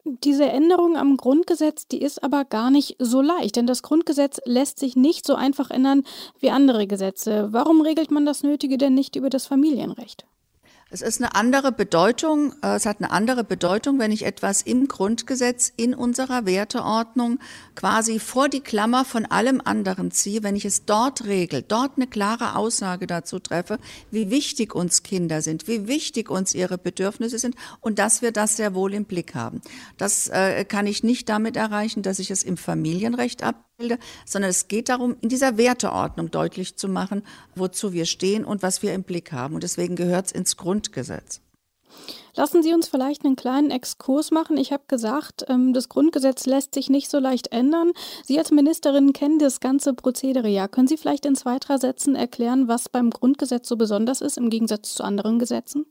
Diese 0.04 0.45
Änderung 0.45 0.97
am 0.97 1.15
Grundgesetz, 1.15 1.88
die 1.88 2.02
ist 2.02 2.24
aber 2.24 2.43
gar 2.43 2.71
nicht 2.71 2.95
so 2.97 3.21
leicht, 3.21 3.56
denn 3.56 3.67
das 3.67 3.84
Grundgesetz 3.84 4.39
lässt 4.45 4.80
sich 4.80 4.95
nicht 4.95 5.28
so 5.28 5.36
einfach 5.36 5.69
ändern 5.69 6.04
wie 6.39 6.50
andere 6.50 6.88
Gesetze. 6.88 7.50
Warum 7.52 7.82
regelt 7.82 8.10
man 8.10 8.26
das 8.26 8.41
Nötige 8.41 8.80
denn 8.80 8.95
nicht 8.95 9.15
über 9.15 9.30
das 9.30 9.45
Familienrecht? 9.45 10.26
Es 10.93 11.01
ist 11.01 11.21
eine 11.21 11.36
andere 11.36 11.71
Bedeutung, 11.71 12.54
äh, 12.62 12.75
es 12.75 12.86
hat 12.86 12.97
eine 12.99 13.12
andere 13.12 13.45
Bedeutung, 13.45 13.97
wenn 13.97 14.12
ich 14.12 14.25
etwas 14.25 14.62
im 14.62 14.89
Grundgesetz, 14.89 15.71
in 15.77 15.95
unserer 15.95 16.45
Werteordnung 16.45 17.39
quasi 17.75 18.19
vor 18.19 18.49
die 18.49 18.60
Klammer 18.60 19.06
von 19.06 19.25
allem 19.25 19.62
anderen 19.63 20.12
ziehe, 20.12 20.43
wenn 20.43 20.58
ich 20.58 20.65
es 20.65 20.84
dort 20.84 21.23
regel, 21.23 21.63
dort 21.65 21.93
eine 21.95 22.08
klare 22.08 22.58
Aussage 22.58 23.08
dazu 23.08 23.39
treffe, 23.39 23.80
wie 24.12 24.30
wichtig 24.30 24.75
uns 24.75 25.01
Kinder 25.01 25.41
sind, 25.41 25.69
wie 25.69 25.88
wichtig 25.88 26.30
uns 26.30 26.54
ihre 26.54 26.77
Bedürfnisse 26.77 27.39
sind 27.39 27.56
und 27.80 27.97
dass 27.97 28.21
wir 28.21 28.34
das 28.34 28.58
sehr 28.58 28.75
wohl 28.75 28.93
im 28.93 29.06
Blick 29.06 29.34
haben. 29.34 29.62
Das 29.97 30.27
äh, 30.27 30.65
kann 30.65 30.88
ich 30.88 31.04
nicht 31.04 31.30
damit 31.30 31.56
erreichen, 31.56 32.01
dass 32.01 32.19
ich 32.19 32.32
es 32.32 32.43
im 32.43 32.58
Familienrecht 32.58 33.43
ab 33.43 33.70
sondern 34.26 34.50
es 34.50 34.67
geht 34.67 34.89
darum, 34.89 35.15
in 35.22 35.30
dieser 35.30 35.58
Werteordnung 35.58 36.32
deutlich 36.32 36.76
zu 36.76 36.88
machen, 36.88 37.24
wozu 37.56 37.94
wir 37.94 38.06
stehen 38.06 38.46
und 38.46 38.63
was 38.63 38.82
wir 38.82 38.94
im 38.94 39.04
Blick 39.04 39.32
haben. 39.32 39.56
Und 39.56 39.63
deswegen 39.63 39.96
gehört 39.96 40.28
es 40.28 40.32
ins 40.32 40.58
Grundgesetz. 40.58 41.41
Lassen 42.36 42.63
Sie 42.63 42.74
uns 42.74 42.88
vielleicht 42.88 43.26
einen 43.26 43.36
kleinen 43.36 43.72
Exkurs 43.72 44.32
machen. 44.32 44.58
Ich 44.58 44.72
habe 44.72 44.84
gesagt, 44.88 45.46
ähm, 45.50 45.74
das 45.74 45.89
Grundgesetz 45.89 46.46
lässt 46.46 46.74
sich 46.74 46.89
nicht 46.89 47.10
so 47.10 47.20
leicht 47.20 47.52
ändern. 47.52 47.91
Sie 48.24 48.39
als 48.39 48.52
Ministerin 48.52 49.12
kennen 49.12 49.39
das 49.39 49.60
ganze 49.60 49.94
Prozedere 49.94 50.48
ja. 50.48 50.67
Können 50.67 50.88
Sie 50.88 50.98
vielleicht 50.98 51.26
in 51.26 51.36
zwei, 51.36 51.60
drei 51.60 51.78
Sätzen 51.78 52.15
erklären, 52.15 52.67
was 52.67 52.88
beim 52.88 53.10
Grundgesetz 53.10 53.67
so 53.67 53.76
besonders 53.76 54.22
ist 54.22 54.38
im 54.38 54.50
Gegensatz 54.50 54.96
zu 54.96 55.04
anderen 55.04 55.39
Gesetzen? 55.39 55.86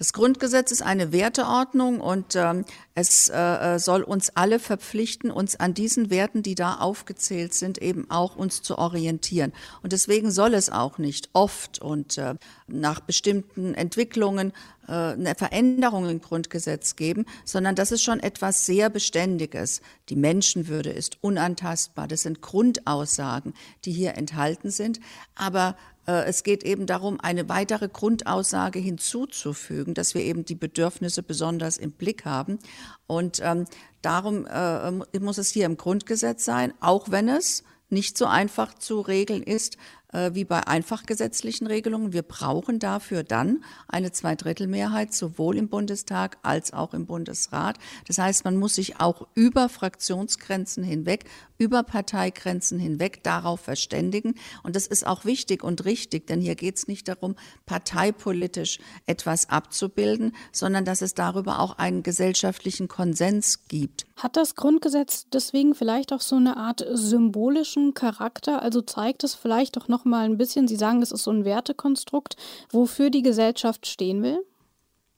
Das 0.00 0.14
Grundgesetz 0.14 0.72
ist 0.72 0.80
eine 0.80 1.12
Werteordnung 1.12 2.00
und 2.00 2.34
ähm, 2.34 2.64
es 2.94 3.28
äh, 3.28 3.78
soll 3.78 4.02
uns 4.02 4.34
alle 4.34 4.58
verpflichten, 4.58 5.30
uns 5.30 5.60
an 5.60 5.74
diesen 5.74 6.08
Werten, 6.08 6.42
die 6.42 6.54
da 6.54 6.76
aufgezählt 6.76 7.52
sind, 7.52 7.76
eben 7.76 8.10
auch 8.10 8.34
uns 8.34 8.62
zu 8.62 8.78
orientieren. 8.78 9.52
Und 9.82 9.92
deswegen 9.92 10.30
soll 10.30 10.54
es 10.54 10.70
auch 10.70 10.96
nicht 10.96 11.28
oft 11.34 11.82
und 11.82 12.16
äh, 12.16 12.36
nach 12.66 13.00
bestimmten 13.00 13.74
Entwicklungen 13.74 14.54
äh, 14.88 14.92
eine 14.92 15.34
Veränderung 15.34 16.08
im 16.08 16.22
Grundgesetz 16.22 16.96
geben, 16.96 17.26
sondern 17.44 17.74
das 17.74 17.92
ist 17.92 18.02
schon 18.02 18.20
etwas 18.20 18.64
sehr 18.64 18.88
Beständiges. 18.88 19.82
Die 20.08 20.16
Menschenwürde 20.16 20.90
ist 20.90 21.18
unantastbar. 21.20 22.08
Das 22.08 22.22
sind 22.22 22.40
Grundaussagen, 22.40 23.52
die 23.84 23.92
hier 23.92 24.16
enthalten 24.16 24.70
sind. 24.70 24.98
Aber 25.34 25.76
äh, 25.99 25.99
es 26.10 26.42
geht 26.42 26.64
eben 26.64 26.86
darum, 26.86 27.20
eine 27.20 27.48
weitere 27.48 27.88
Grundaussage 27.88 28.78
hinzuzufügen, 28.78 29.94
dass 29.94 30.14
wir 30.14 30.22
eben 30.22 30.44
die 30.44 30.54
Bedürfnisse 30.54 31.22
besonders 31.22 31.76
im 31.76 31.92
Blick 31.92 32.24
haben. 32.24 32.58
Und 33.06 33.40
ähm, 33.42 33.66
darum 34.02 34.46
äh, 34.46 35.18
muss 35.18 35.38
es 35.38 35.50
hier 35.50 35.66
im 35.66 35.76
Grundgesetz 35.76 36.44
sein, 36.44 36.72
auch 36.80 37.10
wenn 37.10 37.28
es 37.28 37.64
nicht 37.90 38.16
so 38.16 38.26
einfach 38.26 38.74
zu 38.74 39.00
regeln 39.00 39.42
ist, 39.42 39.76
äh, 40.12 40.30
wie 40.34 40.44
bei 40.44 40.66
einfach 40.66 41.04
gesetzlichen 41.04 41.66
Regelungen. 41.66 42.12
Wir 42.12 42.22
brauchen 42.22 42.78
dafür 42.78 43.22
dann 43.22 43.64
eine 43.88 44.12
Zweidrittelmehrheit 44.12 45.14
sowohl 45.14 45.56
im 45.56 45.68
Bundestag 45.68 46.38
als 46.42 46.72
auch 46.72 46.94
im 46.94 47.06
Bundesrat. 47.06 47.78
Das 48.06 48.18
heißt, 48.18 48.44
man 48.44 48.56
muss 48.56 48.74
sich 48.74 49.00
auch 49.00 49.26
über 49.34 49.68
Fraktionsgrenzen 49.68 50.82
hinweg, 50.82 51.24
über 51.58 51.82
Parteigrenzen 51.82 52.78
hinweg 52.78 53.22
darauf 53.22 53.60
verständigen. 53.60 54.34
Und 54.62 54.76
das 54.76 54.86
ist 54.86 55.06
auch 55.06 55.24
wichtig 55.24 55.62
und 55.62 55.84
richtig, 55.84 56.26
denn 56.26 56.40
hier 56.40 56.54
geht 56.54 56.76
es 56.76 56.88
nicht 56.88 57.08
darum, 57.08 57.36
parteipolitisch 57.66 58.78
etwas 59.06 59.48
abzubilden, 59.48 60.34
sondern 60.52 60.84
dass 60.84 61.02
es 61.02 61.14
darüber 61.14 61.60
auch 61.60 61.78
einen 61.78 62.02
gesellschaftlichen 62.02 62.88
Konsens 62.88 63.68
gibt. 63.68 64.06
Hat 64.16 64.36
das 64.36 64.54
Grundgesetz 64.54 65.26
deswegen 65.32 65.74
vielleicht 65.74 66.12
auch 66.12 66.20
so 66.20 66.36
eine 66.36 66.56
Art 66.56 66.84
symbolischen 66.92 67.94
Charakter? 67.94 68.62
Also 68.62 68.82
zeigt 68.82 69.24
es 69.24 69.34
vielleicht 69.34 69.78
auch 69.78 69.88
noch 69.88 69.99
noch 70.00 70.04
mal 70.04 70.24
ein 70.24 70.38
bisschen, 70.38 70.66
Sie 70.68 70.76
sagen, 70.76 71.02
es 71.02 71.12
ist 71.12 71.24
so 71.24 71.30
ein 71.30 71.44
Wertekonstrukt, 71.44 72.36
wofür 72.70 73.10
die 73.10 73.22
Gesellschaft 73.22 73.86
stehen 73.86 74.22
will? 74.22 74.40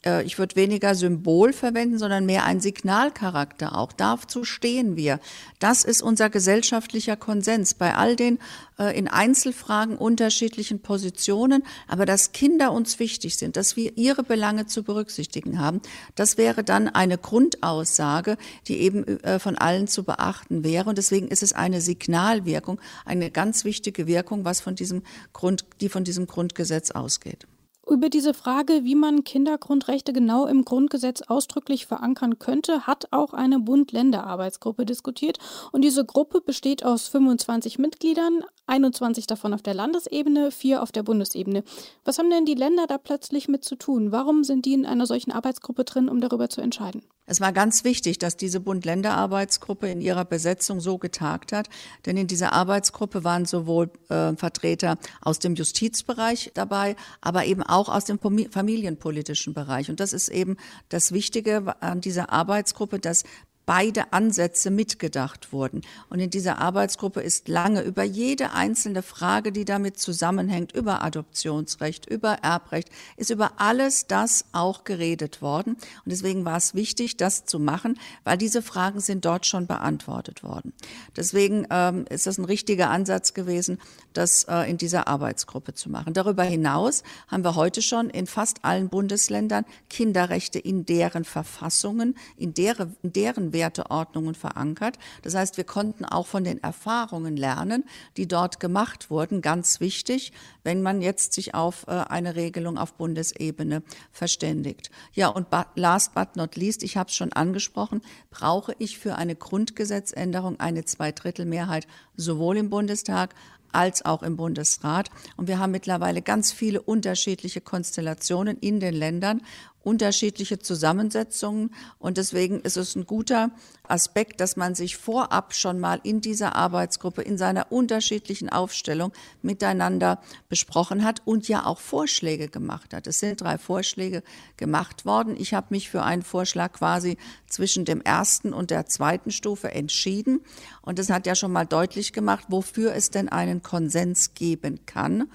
Äh, 0.04 0.24
ich 0.24 0.38
würde 0.38 0.56
weniger 0.56 0.94
Symbol 0.94 1.52
verwenden, 1.52 1.98
sondern 1.98 2.26
mehr 2.26 2.44
ein 2.44 2.60
Signalcharakter 2.60 3.76
auch. 3.76 3.92
Dazu 3.92 4.44
stehen 4.44 4.96
wir. 4.96 5.20
Das 5.58 5.84
ist 5.84 6.02
unser 6.02 6.30
gesellschaftlicher 6.30 7.16
Konsens 7.16 7.74
bei 7.74 7.94
all 7.94 8.16
den 8.16 8.38
äh, 8.78 8.96
in 8.96 9.08
Einzelfragen 9.08 9.96
unterschiedlichen 9.96 10.80
Positionen. 10.80 11.62
Aber 11.88 12.06
dass 12.06 12.32
Kinder 12.32 12.72
uns 12.72 12.98
wichtig 12.98 13.36
sind, 13.36 13.56
dass 13.56 13.76
wir 13.76 13.96
ihre 13.96 14.22
Belange 14.22 14.66
zu 14.66 14.82
berücksichtigen 14.82 15.58
haben, 15.58 15.80
das 16.14 16.36
wäre 16.36 16.64
dann 16.64 16.88
eine 16.88 17.18
Grundaussage, 17.18 18.36
die 18.68 18.78
eben 18.80 19.06
äh, 19.22 19.38
von 19.38 19.56
allen 19.56 19.88
zu 19.88 20.04
beachten 20.04 20.64
wäre. 20.64 20.88
Und 20.88 20.98
deswegen 20.98 21.28
ist 21.28 21.42
es 21.42 21.52
eine 21.52 21.80
Signalwirkung, 21.80 22.80
eine 23.04 23.30
ganz 23.30 23.64
wichtige 23.64 24.06
Wirkung, 24.06 24.44
was 24.44 24.60
von 24.60 24.74
diesem 24.74 25.02
Grund, 25.32 25.64
die 25.80 25.88
von 25.88 26.04
diesem 26.04 26.26
Grundgesetz 26.26 26.90
ausgeht. 26.90 27.46
Über 27.92 28.08
diese 28.08 28.32
Frage, 28.32 28.84
wie 28.84 28.94
man 28.94 29.22
Kindergrundrechte 29.22 30.14
genau 30.14 30.46
im 30.46 30.64
Grundgesetz 30.64 31.20
ausdrücklich 31.20 31.84
verankern 31.84 32.38
könnte, 32.38 32.86
hat 32.86 33.08
auch 33.10 33.34
eine 33.34 33.60
Bund-Länder-Arbeitsgruppe 33.60 34.86
diskutiert. 34.86 35.38
Und 35.72 35.82
diese 35.82 36.06
Gruppe 36.06 36.40
besteht 36.40 36.86
aus 36.86 37.08
25 37.08 37.78
Mitgliedern, 37.78 38.44
21 38.66 39.26
davon 39.26 39.52
auf 39.52 39.60
der 39.60 39.74
Landesebene, 39.74 40.52
vier 40.52 40.82
auf 40.82 40.90
der 40.90 41.02
Bundesebene. 41.02 41.64
Was 42.02 42.18
haben 42.18 42.30
denn 42.30 42.46
die 42.46 42.54
Länder 42.54 42.86
da 42.86 42.96
plötzlich 42.96 43.46
mit 43.48 43.62
zu 43.62 43.76
tun? 43.76 44.10
Warum 44.10 44.42
sind 44.42 44.64
die 44.64 44.72
in 44.72 44.86
einer 44.86 45.04
solchen 45.04 45.30
Arbeitsgruppe 45.30 45.84
drin, 45.84 46.08
um 46.08 46.22
darüber 46.22 46.48
zu 46.48 46.62
entscheiden? 46.62 47.02
Es 47.24 47.40
war 47.40 47.52
ganz 47.52 47.84
wichtig, 47.84 48.18
dass 48.18 48.36
diese 48.36 48.58
Bund-Länder-Arbeitsgruppe 48.58 49.88
in 49.88 50.00
ihrer 50.00 50.24
Besetzung 50.24 50.80
so 50.80 50.98
getagt 50.98 51.52
hat, 51.52 51.68
denn 52.04 52.16
in 52.16 52.26
dieser 52.26 52.52
Arbeitsgruppe 52.52 53.22
waren 53.22 53.44
sowohl 53.44 53.90
äh, 54.08 54.34
Vertreter 54.34 54.98
aus 55.20 55.38
dem 55.38 55.54
Justizbereich 55.54 56.50
dabei, 56.54 56.96
aber 57.20 57.44
eben 57.44 57.62
auch 57.62 57.88
aus 57.88 58.06
dem 58.06 58.18
familienpolitischen 58.18 59.54
Bereich. 59.54 59.88
Und 59.88 60.00
das 60.00 60.12
ist 60.12 60.28
eben 60.28 60.56
das 60.88 61.12
Wichtige 61.12 61.80
an 61.80 62.00
dieser 62.00 62.32
Arbeitsgruppe, 62.32 62.98
dass 62.98 63.22
beide 63.66 64.12
Ansätze 64.12 64.70
mitgedacht 64.70 65.52
wurden. 65.52 65.82
Und 66.08 66.20
in 66.20 66.30
dieser 66.30 66.58
Arbeitsgruppe 66.58 67.20
ist 67.20 67.48
lange 67.48 67.82
über 67.82 68.02
jede 68.02 68.52
einzelne 68.52 69.02
Frage, 69.02 69.52
die 69.52 69.64
damit 69.64 69.98
zusammenhängt, 69.98 70.72
über 70.72 71.02
Adoptionsrecht, 71.02 72.06
über 72.06 72.38
Erbrecht, 72.42 72.88
ist 73.16 73.30
über 73.30 73.52
alles 73.56 74.06
das 74.06 74.44
auch 74.52 74.84
geredet 74.84 75.42
worden. 75.42 75.74
Und 75.74 76.06
deswegen 76.06 76.44
war 76.44 76.56
es 76.56 76.74
wichtig, 76.74 77.16
das 77.16 77.44
zu 77.44 77.58
machen, 77.58 77.98
weil 78.24 78.36
diese 78.36 78.62
Fragen 78.62 79.00
sind 79.00 79.24
dort 79.24 79.46
schon 79.46 79.66
beantwortet 79.66 80.42
worden. 80.42 80.72
Deswegen 81.16 81.66
ähm, 81.70 82.04
ist 82.08 82.26
das 82.26 82.38
ein 82.38 82.44
richtiger 82.44 82.90
Ansatz 82.90 83.34
gewesen, 83.34 83.78
das 84.12 84.44
äh, 84.44 84.68
in 84.70 84.76
dieser 84.76 85.08
Arbeitsgruppe 85.08 85.74
zu 85.74 85.90
machen. 85.90 86.14
Darüber 86.14 86.42
hinaus 86.42 87.02
haben 87.28 87.44
wir 87.44 87.54
heute 87.54 87.82
schon 87.82 88.10
in 88.10 88.26
fast 88.26 88.64
allen 88.64 88.88
Bundesländern 88.88 89.64
Kinderrechte 89.88 90.58
in 90.58 90.84
deren 90.84 91.24
Verfassungen, 91.24 92.16
in 92.36 92.54
deren, 92.54 92.96
in 93.02 93.12
deren 93.12 93.51
Werteordnungen 93.52 94.34
verankert. 94.34 94.98
Das 95.22 95.34
heißt, 95.34 95.56
wir 95.56 95.64
konnten 95.64 96.04
auch 96.04 96.26
von 96.26 96.44
den 96.44 96.62
Erfahrungen 96.62 97.36
lernen, 97.36 97.84
die 98.16 98.28
dort 98.28 98.60
gemacht 98.60 99.10
wurden. 99.10 99.40
Ganz 99.40 99.80
wichtig, 99.80 100.32
wenn 100.64 100.82
man 100.82 101.02
jetzt 101.02 101.32
sich 101.32 101.54
auf 101.54 101.86
äh, 101.88 101.90
eine 101.90 102.36
Regelung 102.36 102.78
auf 102.78 102.94
Bundesebene 102.94 103.82
verständigt. 104.10 104.90
Ja, 105.12 105.28
und 105.28 105.48
last 105.74 106.14
but 106.14 106.36
not 106.36 106.56
least, 106.56 106.82
ich 106.82 106.96
habe 106.96 107.08
es 107.08 107.16
schon 107.16 107.32
angesprochen, 107.32 108.02
brauche 108.30 108.74
ich 108.78 108.98
für 108.98 109.16
eine 109.16 109.36
Grundgesetzänderung 109.36 110.60
eine 110.60 110.84
Zweidrittelmehrheit 110.84 111.86
sowohl 112.16 112.56
im 112.56 112.70
Bundestag 112.70 113.34
als 113.72 114.04
auch 114.04 114.22
im 114.22 114.36
Bundesrat. 114.36 115.10
Und 115.36 115.48
wir 115.48 115.58
haben 115.58 115.72
mittlerweile 115.72 116.22
ganz 116.22 116.52
viele 116.52 116.80
unterschiedliche 116.80 117.60
Konstellationen 117.60 118.58
in 118.58 118.80
den 118.80 118.94
Ländern 118.94 119.42
unterschiedliche 119.82 120.58
Zusammensetzungen. 120.58 121.74
Und 121.98 122.16
deswegen 122.16 122.60
ist 122.60 122.76
es 122.76 122.94
ein 122.96 123.06
guter 123.06 123.50
Aspekt, 123.86 124.40
dass 124.40 124.56
man 124.56 124.74
sich 124.74 124.96
vorab 124.96 125.54
schon 125.54 125.78
mal 125.78 126.00
in 126.02 126.20
dieser 126.20 126.56
Arbeitsgruppe 126.56 127.22
in 127.22 127.36
seiner 127.36 127.70
unterschiedlichen 127.70 128.48
Aufstellung 128.48 129.12
miteinander 129.42 130.20
besprochen 130.48 131.04
hat 131.04 131.22
und 131.24 131.48
ja 131.48 131.66
auch 131.66 131.80
Vorschläge 131.80 132.48
gemacht 132.48 132.94
hat. 132.94 133.06
Es 133.06 133.20
sind 133.20 133.40
drei 133.40 133.58
Vorschläge 133.58 134.22
gemacht 134.56 135.04
worden. 135.04 135.36
Ich 135.36 135.54
habe 135.54 135.68
mich 135.70 135.90
für 135.90 136.02
einen 136.02 136.22
Vorschlag 136.22 136.72
quasi 136.72 137.18
zwischen 137.48 137.84
dem 137.84 138.00
ersten 138.00 138.52
und 138.52 138.70
der 138.70 138.86
zweiten 138.86 139.30
Stufe 139.30 139.72
entschieden. 139.72 140.40
Und 140.80 140.98
das 140.98 141.10
hat 141.10 141.26
ja 141.26 141.34
schon 141.34 141.52
mal 141.52 141.66
deutlich 141.66 142.12
gemacht, 142.12 142.46
wofür 142.48 142.94
es 142.94 143.10
denn 143.10 143.28
einen 143.28 143.62
Konsens 143.62 144.34
geben 144.34 144.86
kann 144.86 145.28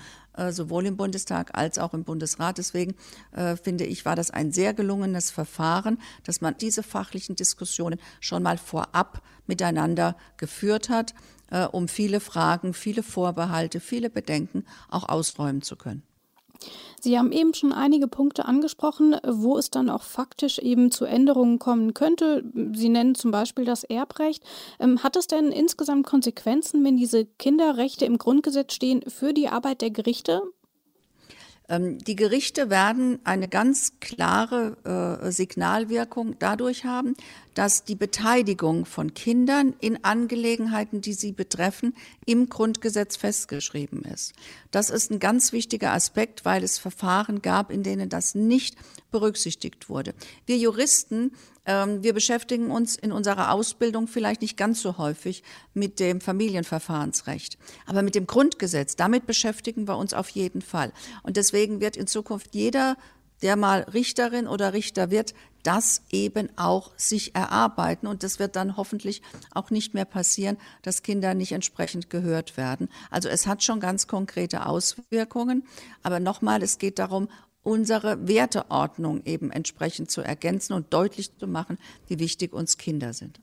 sowohl 0.51 0.85
im 0.85 0.97
Bundestag 0.97 1.57
als 1.57 1.77
auch 1.77 1.93
im 1.93 2.03
Bundesrat. 2.03 2.57
Deswegen 2.57 2.95
äh, 3.31 3.55
finde 3.55 3.85
ich, 3.85 4.05
war 4.05 4.15
das 4.15 4.31
ein 4.31 4.51
sehr 4.51 4.73
gelungenes 4.73 5.31
Verfahren, 5.31 5.99
dass 6.23 6.41
man 6.41 6.57
diese 6.57 6.83
fachlichen 6.83 7.35
Diskussionen 7.35 7.99
schon 8.19 8.43
mal 8.43 8.57
vorab 8.57 9.21
miteinander 9.47 10.15
geführt 10.37 10.89
hat, 10.89 11.13
äh, 11.51 11.65
um 11.65 11.87
viele 11.87 12.19
Fragen, 12.19 12.73
viele 12.73 13.03
Vorbehalte, 13.03 13.79
viele 13.79 14.09
Bedenken 14.09 14.65
auch 14.89 15.07
ausräumen 15.07 15.61
zu 15.61 15.75
können. 15.75 16.03
Sie 16.99 17.17
haben 17.17 17.31
eben 17.31 17.53
schon 17.53 17.71
einige 17.71 18.07
Punkte 18.07 18.45
angesprochen, 18.45 19.15
wo 19.25 19.57
es 19.57 19.69
dann 19.69 19.89
auch 19.89 20.03
faktisch 20.03 20.59
eben 20.59 20.91
zu 20.91 21.05
Änderungen 21.05 21.59
kommen 21.59 21.93
könnte. 21.93 22.43
Sie 22.73 22.89
nennen 22.89 23.15
zum 23.15 23.31
Beispiel 23.31 23.65
das 23.65 23.83
Erbrecht. 23.83 24.43
Ähm, 24.79 25.03
hat 25.03 25.15
es 25.15 25.27
denn 25.27 25.51
insgesamt 25.51 26.05
Konsequenzen, 26.05 26.83
wenn 26.83 26.97
diese 26.97 27.25
Kinderrechte 27.25 28.05
im 28.05 28.17
Grundgesetz 28.17 28.73
stehen, 28.73 29.03
für 29.07 29.33
die 29.33 29.47
Arbeit 29.47 29.81
der 29.81 29.91
Gerichte? 29.91 30.41
Ähm, 31.69 31.97
die 31.99 32.15
Gerichte 32.15 32.69
werden 32.69 33.19
eine 33.23 33.47
ganz 33.47 33.93
klare 33.99 35.19
äh, 35.23 35.31
Signalwirkung 35.31 36.35
dadurch 36.39 36.85
haben, 36.85 37.15
dass 37.53 37.83
die 37.83 37.95
Beteiligung 37.95 38.85
von 38.85 39.13
Kindern 39.13 39.73
in 39.79 40.03
Angelegenheiten, 40.03 41.01
die 41.01 41.13
sie 41.13 41.31
betreffen, 41.31 41.93
im 42.25 42.49
Grundgesetz 42.49 43.17
festgeschrieben 43.17 44.03
ist. 44.03 44.33
Das 44.71 44.89
ist 44.89 45.11
ein 45.11 45.19
ganz 45.19 45.51
wichtiger 45.51 45.91
Aspekt, 45.93 46.45
weil 46.45 46.63
es 46.63 46.77
Verfahren 46.77 47.41
gab, 47.41 47.71
in 47.71 47.83
denen 47.83 48.09
das 48.09 48.35
nicht 48.35 48.75
berücksichtigt 49.11 49.89
wurde. 49.89 50.13
Wir 50.45 50.57
Juristen, 50.57 51.31
wir 51.67 52.13
beschäftigen 52.13 52.71
uns 52.71 52.95
in 52.95 53.11
unserer 53.11 53.51
Ausbildung 53.51 54.07
vielleicht 54.07 54.41
nicht 54.41 54.55
ganz 54.55 54.81
so 54.81 54.97
häufig 54.97 55.43
mit 55.73 55.99
dem 55.99 56.21
Familienverfahrensrecht, 56.21 57.57
aber 57.85 58.03
mit 58.03 58.15
dem 58.15 58.25
Grundgesetz, 58.25 58.95
damit 58.95 59.27
beschäftigen 59.27 59.87
wir 59.87 59.97
uns 59.97 60.13
auf 60.13 60.29
jeden 60.29 60.61
Fall. 60.61 60.93
Und 61.23 61.35
deswegen 61.35 61.81
wird 61.81 61.97
in 61.97 62.07
Zukunft 62.07 62.55
jeder 62.55 62.95
der 63.41 63.55
mal 63.55 63.81
Richterin 63.81 64.47
oder 64.47 64.73
Richter 64.73 65.11
wird, 65.11 65.33
das 65.63 66.01
eben 66.11 66.49
auch 66.57 66.91
sich 66.97 67.35
erarbeiten. 67.35 68.07
Und 68.07 68.23
das 68.23 68.39
wird 68.39 68.55
dann 68.55 68.77
hoffentlich 68.77 69.21
auch 69.51 69.69
nicht 69.69 69.93
mehr 69.93 70.05
passieren, 70.05 70.57
dass 70.81 71.03
Kinder 71.03 71.33
nicht 71.33 71.51
entsprechend 71.51 72.09
gehört 72.09 72.57
werden. 72.57 72.89
Also 73.11 73.27
es 73.29 73.47
hat 73.47 73.63
schon 73.63 73.79
ganz 73.79 74.07
konkrete 74.07 74.65
Auswirkungen. 74.65 75.63
Aber 76.03 76.19
nochmal, 76.19 76.63
es 76.63 76.77
geht 76.77 76.99
darum, 76.99 77.27
unsere 77.67 78.29
Werteordnung 78.29 79.23
eben 79.25 79.51
entsprechend 79.51 80.09
zu 80.09 80.21
ergänzen 80.21 80.71
und 80.71 80.93
deutlich 80.93 81.37
zu 81.37 81.47
machen, 81.47 81.77
wie 82.07 82.17
wichtig 82.17 82.53
uns 82.53 82.77
Kinder 82.77 83.11
sind. 83.11 83.41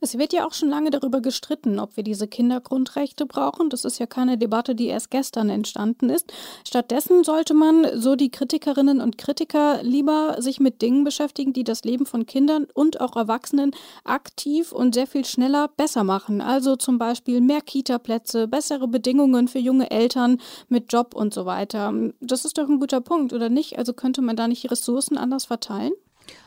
Es 0.00 0.16
wird 0.16 0.32
ja 0.32 0.46
auch 0.46 0.52
schon 0.52 0.68
lange 0.68 0.90
darüber 0.90 1.20
gestritten, 1.20 1.80
ob 1.80 1.96
wir 1.96 2.04
diese 2.04 2.28
Kindergrundrechte 2.28 3.26
brauchen. 3.26 3.68
Das 3.68 3.84
ist 3.84 3.98
ja 3.98 4.06
keine 4.06 4.38
Debatte, 4.38 4.74
die 4.74 4.86
erst 4.86 5.10
gestern 5.10 5.50
entstanden 5.50 6.08
ist. 6.08 6.32
Stattdessen 6.66 7.24
sollte 7.24 7.52
man, 7.54 7.86
so 7.94 8.14
die 8.14 8.30
Kritikerinnen 8.30 9.00
und 9.00 9.18
Kritiker, 9.18 9.82
lieber 9.82 10.36
sich 10.40 10.60
mit 10.60 10.82
Dingen 10.82 11.02
beschäftigen, 11.02 11.52
die 11.52 11.64
das 11.64 11.82
Leben 11.82 12.06
von 12.06 12.26
Kindern 12.26 12.66
und 12.74 13.00
auch 13.00 13.16
Erwachsenen 13.16 13.72
aktiv 14.04 14.70
und 14.70 14.94
sehr 14.94 15.08
viel 15.08 15.24
schneller 15.24 15.68
besser 15.68 16.04
machen. 16.04 16.40
Also 16.40 16.76
zum 16.76 16.98
Beispiel 16.98 17.40
mehr 17.40 17.60
Kita-Plätze, 17.60 18.46
bessere 18.46 18.86
Bedingungen 18.86 19.48
für 19.48 19.58
junge 19.58 19.90
Eltern 19.90 20.40
mit 20.68 20.92
Job 20.92 21.14
und 21.14 21.34
so 21.34 21.44
weiter. 21.44 21.92
Das 22.20 22.44
ist 22.44 22.58
doch 22.58 22.68
ein 22.68 22.78
guter 22.78 23.00
Punkt, 23.00 23.32
oder 23.32 23.48
nicht? 23.48 23.78
Also 23.78 23.92
könnte 23.92 24.22
man 24.22 24.36
da 24.36 24.46
nicht 24.46 24.70
Ressourcen 24.70 25.18
anders 25.18 25.46
verteilen? 25.46 25.92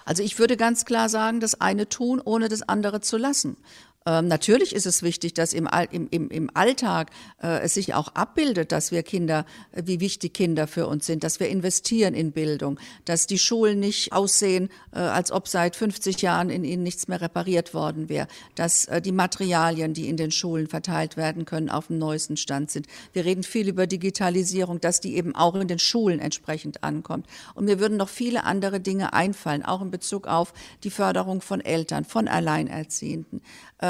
Also 0.05 0.23
ich 0.23 0.39
würde 0.39 0.57
ganz 0.57 0.85
klar 0.85 1.09
sagen, 1.09 1.39
das 1.39 1.59
eine 1.61 1.89
tun, 1.89 2.21
ohne 2.23 2.49
das 2.49 2.61
andere 2.61 3.01
zu 3.01 3.17
lassen. 3.17 3.57
Ähm, 4.05 4.27
natürlich 4.27 4.73
ist 4.73 4.87
es 4.87 5.03
wichtig, 5.03 5.35
dass 5.35 5.53
im, 5.53 5.69
im, 5.91 6.29
im 6.29 6.49
Alltag 6.55 7.11
äh, 7.41 7.59
es 7.59 7.75
sich 7.75 7.93
auch 7.93 8.07
abbildet, 8.15 8.71
dass 8.71 8.91
wir 8.91 9.03
Kinder, 9.03 9.45
äh, 9.73 9.83
wie 9.85 9.99
wichtig 9.99 10.33
Kinder 10.33 10.65
für 10.65 10.87
uns 10.87 11.05
sind, 11.05 11.23
dass 11.23 11.39
wir 11.39 11.49
investieren 11.49 12.15
in 12.15 12.31
Bildung, 12.31 12.79
dass 13.05 13.27
die 13.27 13.37
Schulen 13.37 13.79
nicht 13.79 14.11
aussehen, 14.11 14.69
äh, 14.91 14.97
als 14.97 15.31
ob 15.31 15.47
seit 15.47 15.75
50 15.75 16.19
Jahren 16.23 16.49
in 16.49 16.63
ihnen 16.63 16.81
nichts 16.81 17.07
mehr 17.07 17.21
repariert 17.21 17.75
worden 17.75 18.09
wäre, 18.09 18.27
dass 18.55 18.85
äh, 18.85 19.03
die 19.03 19.11
Materialien, 19.11 19.93
die 19.93 20.09
in 20.09 20.17
den 20.17 20.31
Schulen 20.31 20.65
verteilt 20.65 21.15
werden 21.15 21.45
können, 21.45 21.69
auf 21.69 21.87
dem 21.87 21.99
neuesten 21.99 22.37
Stand 22.37 22.71
sind. 22.71 22.87
Wir 23.13 23.25
reden 23.25 23.43
viel 23.43 23.69
über 23.69 23.85
Digitalisierung, 23.85 24.81
dass 24.81 24.99
die 24.99 25.15
eben 25.15 25.35
auch 25.35 25.53
in 25.53 25.67
den 25.67 25.79
Schulen 25.79 26.19
entsprechend 26.19 26.83
ankommt. 26.83 27.27
Und 27.53 27.65
mir 27.65 27.79
würden 27.79 27.97
noch 27.97 28.09
viele 28.09 28.45
andere 28.45 28.79
Dinge 28.79 29.13
einfallen, 29.13 29.63
auch 29.63 29.83
in 29.83 29.91
Bezug 29.91 30.25
auf 30.25 30.55
die 30.83 30.89
Förderung 30.89 31.41
von 31.41 31.61
Eltern, 31.61 32.03
von 32.03 32.27
Alleinerziehenden. 32.27 33.41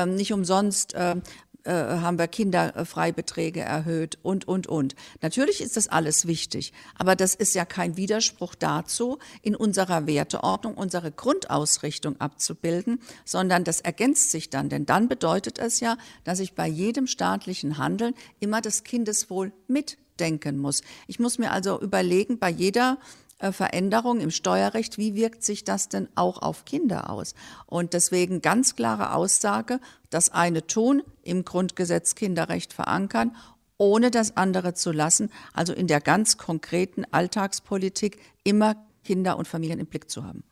Ähm, 0.02 0.16
nicht 0.16 0.34
umsonst 0.34 0.94
ähm, 0.96 1.22
äh, 1.64 1.72
haben 1.72 2.18
wir 2.18 2.28
Kinderfreibeträge 2.28 3.62
erhöht 3.62 4.18
und, 4.24 4.48
und, 4.48 4.68
und. 4.68 4.96
Natürlich 5.22 5.62
ist 5.62 5.78
das 5.78 5.88
alles 5.88 6.26
wichtig, 6.26 6.74
aber 6.98 7.16
das 7.16 7.36
ist 7.36 7.54
ja 7.54 7.66
kein 7.66 7.98
Widerspruch 7.98 8.56
dazu, 8.56 9.20
in 9.44 9.56
unserer 9.56 10.08
Werteordnung 10.08 10.74
unsere 10.74 11.12
Grundausrichtung 11.12 12.20
abzubilden, 12.20 13.00
sondern 13.26 13.64
das 13.64 13.82
ergänzt 13.82 14.32
sich 14.32 14.50
dann, 14.50 14.70
denn 14.70 14.88
dann 14.88 15.08
bedeutet 15.08 15.60
es 15.60 15.80
ja, 15.82 15.98
dass 16.24 16.40
ich 16.40 16.56
bei 16.56 16.68
jedem 16.68 17.06
staatlichen 17.06 17.78
Handeln 17.78 18.16
immer 18.40 18.62
das 18.62 18.84
Kindeswohl 18.84 19.52
mitdenken 19.68 20.58
muss. 20.58 20.82
Ich 21.08 21.20
muss 21.20 21.38
mir 21.38 21.52
also 21.52 21.80
überlegen, 21.80 22.40
bei 22.40 22.50
jeder 22.50 22.98
Veränderung 23.52 24.20
im 24.20 24.32
Steuerrecht, 24.32 24.98
wie 24.98 25.16
wirkt 25.16 25.44
sich 25.44 25.64
das 25.64 25.90
denn 25.90 26.08
auch 26.16 26.42
auf 26.42 26.66
Kinder 26.66 27.10
aus? 27.10 27.34
Und 27.66 27.94
deswegen 27.94 28.42
ganz 28.42 28.76
klare 28.76 29.14
Aussage, 29.14 29.80
das 30.10 30.30
eine 30.30 30.68
tun, 30.68 31.02
im 31.24 31.44
Grundgesetz 31.44 32.16
Kinderrecht 32.16 32.74
verankern, 32.74 33.36
ohne 33.78 34.12
das 34.12 34.38
andere 34.38 34.76
zu 34.76 34.92
lassen, 34.92 35.32
also 35.54 35.74
in 35.74 35.88
der 35.88 36.02
ganz 36.02 36.38
konkreten 36.38 37.04
Alltagspolitik 37.10 38.20
immer 38.44 38.76
Kinder 39.04 39.38
und 39.38 39.48
Familien 39.48 39.80
im 39.80 39.88
Blick 39.88 40.10
zu 40.10 40.24
haben. 40.24 40.44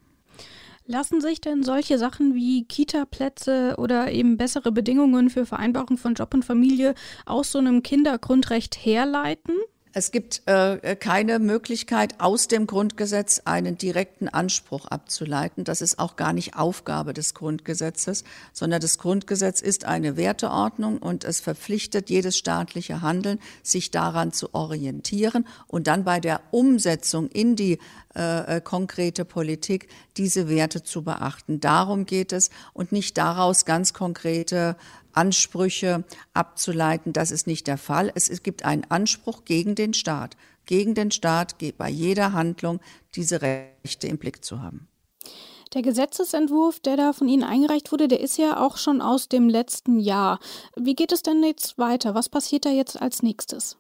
Lassen 0.88 1.22
sich 1.22 1.40
denn 1.40 1.62
solche 1.62 2.00
Sachen 2.00 2.34
wie 2.34 2.66
Kita-Plätze 2.66 3.76
oder 3.78 4.12
eben 4.12 4.38
bessere 4.38 4.72
Bedingungen 4.72 5.30
für 5.30 5.46
Vereinbarung 5.46 5.98
von 5.98 6.16
Job 6.16 6.34
und 6.34 6.44
Familie 6.44 6.96
aus 7.28 7.52
so 7.52 7.60
einem 7.60 7.84
Kindergrundrecht 7.84 8.76
herleiten? 8.76 9.54
Es 9.92 10.12
gibt 10.12 10.44
äh, 10.46 10.96
keine 10.96 11.40
Möglichkeit, 11.40 12.20
aus 12.20 12.48
dem 12.48 12.68
Grundgesetz 12.68 13.42
einen 13.46 13.76
direkten 13.76 14.28
Anspruch 14.30 14.86
abzuleiten. 14.86 15.64
Das 15.64 15.82
ist 15.82 15.98
auch 15.98 16.16
gar 16.16 16.32
nicht 16.32 16.56
Aufgabe 16.56 17.12
des 17.12 17.34
Grundgesetzes, 17.34 18.24
sondern 18.54 18.82
das 18.82 19.00
Grundgesetz 19.00 19.62
ist 19.62 19.86
eine 19.86 20.16
Werteordnung 20.16 21.00
und 21.00 21.24
es 21.24 21.40
verpflichtet 21.40 22.12
jedes 22.12 22.38
staatliche 22.38 23.02
Handeln, 23.02 23.40
sich 23.64 23.90
daran 23.90 24.32
zu 24.32 24.54
orientieren 24.54 25.48
und 25.66 25.88
dann 25.88 26.04
bei 26.04 26.20
der 26.20 26.42
Umsetzung 26.52 27.28
in 27.28 27.56
die 27.56 27.80
äh, 28.16 28.58
äh 28.58 28.62
konkrete 28.62 29.26
Politik 29.26 29.88
diese 30.18 30.50
Werte 30.50 30.84
zu 30.84 31.04
beachten. 31.04 31.62
Darum 31.62 32.06
geht 32.06 32.32
es 32.32 32.52
und 32.74 32.92
nicht 32.92 33.18
daraus 33.18 33.66
ganz 33.66 33.94
konkrete 33.94 34.76
Ansprüche 35.14 36.04
abzuleiten. 36.34 37.14
Das 37.14 37.32
ist 37.32 37.48
nicht 37.48 37.68
der 37.68 37.78
Fall. 37.78 38.12
Es, 38.16 38.44
gibt 38.44 38.66
einen 38.66 38.86
Anspruch 38.90 39.46
gegen 39.46 39.76
den 39.76 39.94
Staat, 39.94 40.38
gegen 40.66 40.96
den 40.96 41.12
Staat 41.12 41.56
bei 41.78 41.90
jeder 41.90 42.34
Handlung 42.34 42.80
diese 43.16 43.42
Rechte 43.42 44.08
im 44.08 44.18
Blick 44.18 44.44
zu 44.44 44.62
haben. 44.62 44.88
Der 45.74 45.84
Gesetzesentwurf, 45.84 46.80
der 46.80 46.98
da 46.98 47.14
von 47.14 47.28
Ihnen 47.28 47.44
eingereicht 47.44 47.92
wurde, 47.92 48.08
der 48.08 48.22
ist 48.22 48.38
ja 48.38 48.60
auch 48.60 48.78
schon 48.78 49.02
aus 49.02 49.30
dem 49.30 49.50
letzten 49.50 50.00
Jahr. 50.00 50.40
Wie 50.76 50.96
geht 50.96 51.12
es 51.12 51.22
denn 51.22 51.44
jetzt 51.44 51.78
weiter? 51.78 52.16
Was 52.16 52.28
passiert 52.28 52.66
da 52.66 52.70
jetzt 52.70 53.00
als 53.00 53.22
nächstes? 53.22 53.78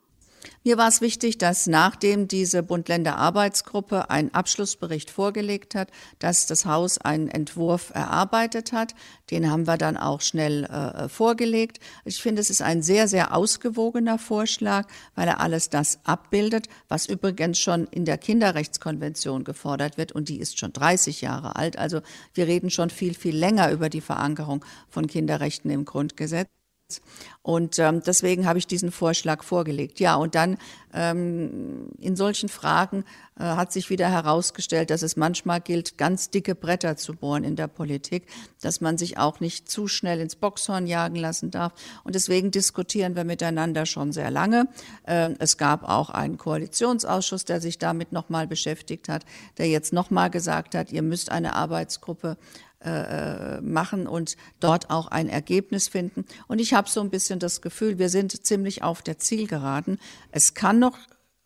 Mir 0.63 0.77
war 0.77 0.87
es 0.87 1.01
wichtig, 1.01 1.37
dass 1.37 1.67
nachdem 1.67 2.27
diese 2.27 2.63
Bund-Länder-Arbeitsgruppe 2.63 4.09
einen 4.09 4.33
Abschlussbericht 4.33 5.09
vorgelegt 5.09 5.75
hat, 5.75 5.89
dass 6.19 6.47
das 6.47 6.65
Haus 6.65 6.97
einen 6.97 7.29
Entwurf 7.29 7.91
erarbeitet 7.93 8.71
hat. 8.71 8.93
Den 9.31 9.49
haben 9.49 9.67
wir 9.67 9.77
dann 9.77 9.97
auch 9.97 10.21
schnell 10.21 10.65
äh, 10.65 11.07
vorgelegt. 11.07 11.79
Ich 12.05 12.21
finde, 12.21 12.41
es 12.41 12.49
ist 12.49 12.61
ein 12.61 12.81
sehr, 12.81 13.07
sehr 13.07 13.35
ausgewogener 13.35 14.19
Vorschlag, 14.19 14.87
weil 15.15 15.27
er 15.27 15.39
alles 15.39 15.69
das 15.69 15.99
abbildet, 16.03 16.67
was 16.87 17.05
übrigens 17.05 17.57
schon 17.59 17.85
in 17.87 18.05
der 18.05 18.17
Kinderrechtskonvention 18.17 19.43
gefordert 19.43 19.97
wird 19.97 20.11
und 20.11 20.29
die 20.29 20.39
ist 20.39 20.59
schon 20.59 20.73
30 20.73 21.21
Jahre 21.21 21.55
alt. 21.55 21.77
Also 21.77 22.01
wir 22.33 22.47
reden 22.47 22.69
schon 22.69 22.89
viel, 22.89 23.13
viel 23.13 23.35
länger 23.35 23.71
über 23.71 23.89
die 23.89 24.01
Verankerung 24.01 24.65
von 24.89 25.07
Kinderrechten 25.07 25.71
im 25.71 25.85
Grundgesetz. 25.85 26.58
Und 27.41 27.79
ähm, 27.79 28.01
deswegen 28.05 28.45
habe 28.47 28.59
ich 28.59 28.67
diesen 28.67 28.91
Vorschlag 28.91 29.43
vorgelegt. 29.43 29.99
Ja, 29.99 30.15
und 30.15 30.35
dann 30.35 30.57
ähm, 30.93 31.89
in 31.99 32.15
solchen 32.15 32.49
Fragen 32.49 33.05
äh, 33.39 33.43
hat 33.43 33.71
sich 33.71 33.89
wieder 33.89 34.09
herausgestellt, 34.09 34.89
dass 34.89 35.03
es 35.03 35.15
manchmal 35.15 35.61
gilt, 35.61 35.97
ganz 35.97 36.29
dicke 36.31 36.55
Bretter 36.55 36.97
zu 36.97 37.13
bohren 37.13 37.43
in 37.43 37.55
der 37.55 37.67
Politik, 37.67 38.27
dass 38.61 38.81
man 38.81 38.97
sich 38.97 39.17
auch 39.17 39.39
nicht 39.39 39.69
zu 39.69 39.87
schnell 39.87 40.19
ins 40.19 40.35
Boxhorn 40.35 40.87
jagen 40.87 41.15
lassen 41.15 41.51
darf. 41.51 41.73
Und 42.03 42.15
deswegen 42.15 42.51
diskutieren 42.51 43.15
wir 43.15 43.23
miteinander 43.23 43.85
schon 43.85 44.11
sehr 44.11 44.31
lange. 44.31 44.67
Äh, 45.03 45.31
es 45.39 45.57
gab 45.57 45.87
auch 45.87 46.09
einen 46.09 46.37
Koalitionsausschuss, 46.37 47.45
der 47.45 47.61
sich 47.61 47.77
damit 47.77 48.11
nochmal 48.11 48.47
beschäftigt 48.47 49.09
hat, 49.09 49.25
der 49.57 49.67
jetzt 49.67 49.93
nochmal 49.93 50.29
gesagt 50.29 50.75
hat, 50.75 50.91
ihr 50.91 51.03
müsst 51.03 51.31
eine 51.31 51.55
Arbeitsgruppe 51.55 52.37
äh, 52.81 53.61
machen 53.61 54.07
und 54.07 54.37
dort 54.59 54.89
auch 54.89 55.07
ein 55.07 55.27
Ergebnis 55.27 55.87
finden. 55.87 56.25
Und 56.47 56.59
ich 56.59 56.73
habe 56.73 56.89
so 56.89 57.01
ein 57.01 57.09
bisschen 57.09 57.39
das 57.39 57.61
Gefühl, 57.61 57.99
wir 57.99 58.09
sind 58.09 58.45
ziemlich 58.45 58.83
auf 58.83 59.01
der 59.01 59.19
Zielgeraden. 59.19 59.99
Es 60.31 60.53
kann 60.53 60.79
noch 60.79 60.97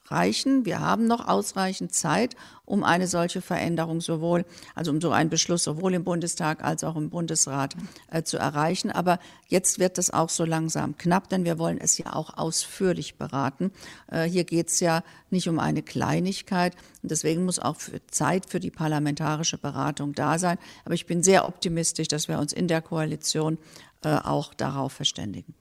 reichen. 0.06 0.66
Wir 0.66 0.80
haben 0.80 1.08
noch 1.08 1.28
ausreichend 1.28 1.94
Zeit, 1.94 2.36
um 2.66 2.84
eine 2.84 3.08
solche 3.08 3.42
Veränderung 3.42 4.02
sowohl, 4.02 4.46
also 4.76 4.92
um 4.92 5.02
so 5.02 5.12
einen 5.12 5.30
Beschluss 5.30 5.64
sowohl 5.64 5.94
im 5.94 6.04
Bundestag 6.04 6.64
als 6.64 6.84
auch 6.84 6.96
im 6.96 7.10
Bundesrat 7.10 7.76
äh, 8.12 8.24
zu 8.24 8.38
erreichen. 8.38 8.92
Aber 8.92 9.20
jetzt 9.48 9.80
wird 9.80 9.98
das 9.98 10.12
auch 10.12 10.30
so 10.30 10.46
langsam 10.46 10.98
knapp, 10.98 11.30
denn 11.30 11.46
wir 11.46 11.60
wollen 11.60 11.80
es 11.80 11.98
ja 11.98 12.14
auch 12.14 12.38
ausführlich 12.38 13.18
beraten. 13.18 13.72
Äh, 14.08 14.24
hier 14.24 14.44
geht 14.44 14.70
es 14.70 14.80
ja 14.80 15.04
nicht 15.30 15.50
um 15.50 15.60
eine 15.60 15.82
Kleinigkeit. 15.82 16.76
Und 17.02 17.12
deswegen 17.12 17.46
muss 17.46 17.60
auch 17.60 17.78
für 17.78 18.06
Zeit 18.08 18.50
für 18.50 18.60
die 18.60 18.72
parlamentarische 18.72 19.58
Beratung 19.58 20.14
da 20.14 20.38
sein. 20.40 20.58
Aber 20.86 20.94
ich 20.94 21.06
bin 21.06 21.24
sehr 21.24 21.48
optimistisch, 21.48 22.08
dass 22.08 22.28
wir 22.28 22.40
uns 22.40 22.54
in 22.54 22.68
der 22.68 22.82
Koalition 22.82 23.58
äh, 24.04 24.16
auch 24.16 24.54
darauf 24.54 24.94
verständigen. 24.94 25.54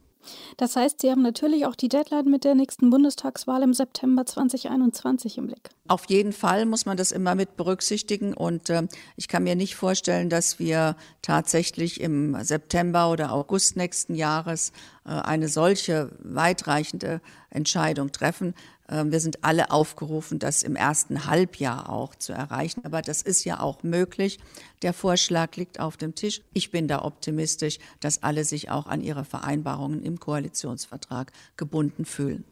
Das 0.57 0.77
heißt, 0.77 1.01
Sie 1.01 1.11
haben 1.11 1.23
natürlich 1.23 1.67
auch 1.67 1.75
die 1.75 1.89
Deadline 1.89 2.31
mit 2.31 2.45
der 2.45 2.55
nächsten 2.55 2.91
Bundestagswahl 2.91 3.63
im 3.63 3.75
September 3.75 4.25
2021 4.27 5.39
im 5.39 5.47
Blick. 5.47 5.71
Auf 5.89 6.07
jeden 6.07 6.33
Fall 6.33 6.65
muss 6.67 6.87
man 6.87 6.97
das 6.97 7.13
immer 7.13 7.35
mit 7.35 7.57
berücksichtigen. 7.57 8.35
Und 8.35 8.71
äh, 8.71 8.87
ich 9.17 9.29
kann 9.29 9.45
mir 9.45 9.57
nicht 9.57 9.75
vorstellen, 9.75 10.31
dass 10.31 10.59
wir 10.59 10.97
tatsächlich 11.23 12.01
im 12.01 12.37
September 12.43 13.11
oder 13.11 13.33
August 13.33 13.77
nächsten 13.77 14.15
Jahres 14.15 14.73
äh, 15.05 15.11
eine 15.11 15.49
solche 15.49 16.11
weitreichende 16.21 17.21
Entscheidung 17.51 18.13
treffen. 18.13 18.55
Ähm, 18.93 19.11
wir 19.11 19.21
sind 19.21 19.43
alle 19.43 19.71
aufgerufen, 19.71 20.39
das 20.39 20.63
im 20.63 20.77
ersten 20.77 21.27
Halbjahr 21.27 21.89
auch 21.89 22.15
zu 22.15 22.33
erreichen. 22.33 22.83
Aber 22.85 23.01
das 23.01 23.23
ist 23.23 23.45
ja 23.45 23.61
auch 23.61 23.83
möglich. 23.83 24.39
Der 24.83 24.93
Vorschlag 24.93 25.57
liegt 25.57 25.81
auf 25.81 25.97
dem 25.97 26.15
Tisch. 26.15 26.43
Ich 26.53 26.71
bin 26.71 26.87
da 26.89 27.03
optimistisch, 27.03 27.79
dass 28.01 28.23
alle 28.23 28.45
sich 28.45 28.71
auch 28.71 28.87
an 28.87 29.01
ihre 29.01 29.25
Vereinbarungen 29.25 30.03
im 30.03 30.21
Koalitionsvertrag 30.21 31.33
gebunden 31.57 32.05
fühlen. 32.05 32.45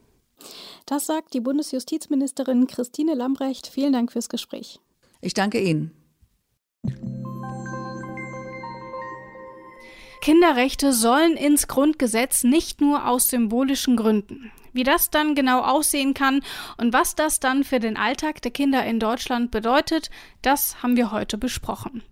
Das 0.87 1.05
sagt 1.05 1.35
die 1.35 1.41
Bundesjustizministerin 1.41 2.67
Christine 2.67 3.15
Lambrecht. 3.15 3.67
Vielen 3.67 3.93
Dank 3.93 4.11
fürs 4.11 4.31
Gespräch. 4.31 4.81
Ich 5.21 5.35
danke 5.35 5.61
Ihnen. 5.61 5.91
Kinderrechte 10.23 10.95
sollen 10.95 11.37
ins 11.37 11.69
Grundgesetz 11.69 12.45
nicht 12.45 12.81
nur 12.81 13.07
aus 13.07 13.29
symbolischen 13.29 13.97
Gründen. 13.97 14.51
Wie 14.73 14.85
das 14.85 15.11
dann 15.11 15.35
genau 15.35 15.61
aussehen 15.61 16.15
kann 16.15 16.43
und 16.77 16.93
was 16.93 17.15
das 17.15 17.41
dann 17.41 17.65
für 17.65 17.81
den 17.81 17.97
Alltag 17.97 18.43
der 18.43 18.51
Kinder 18.51 18.85
in 18.85 19.01
Deutschland 19.01 19.51
bedeutet, 19.51 20.11
das 20.43 20.83
haben 20.83 20.97
wir 20.97 21.11
heute 21.11 21.39
besprochen. 21.39 22.03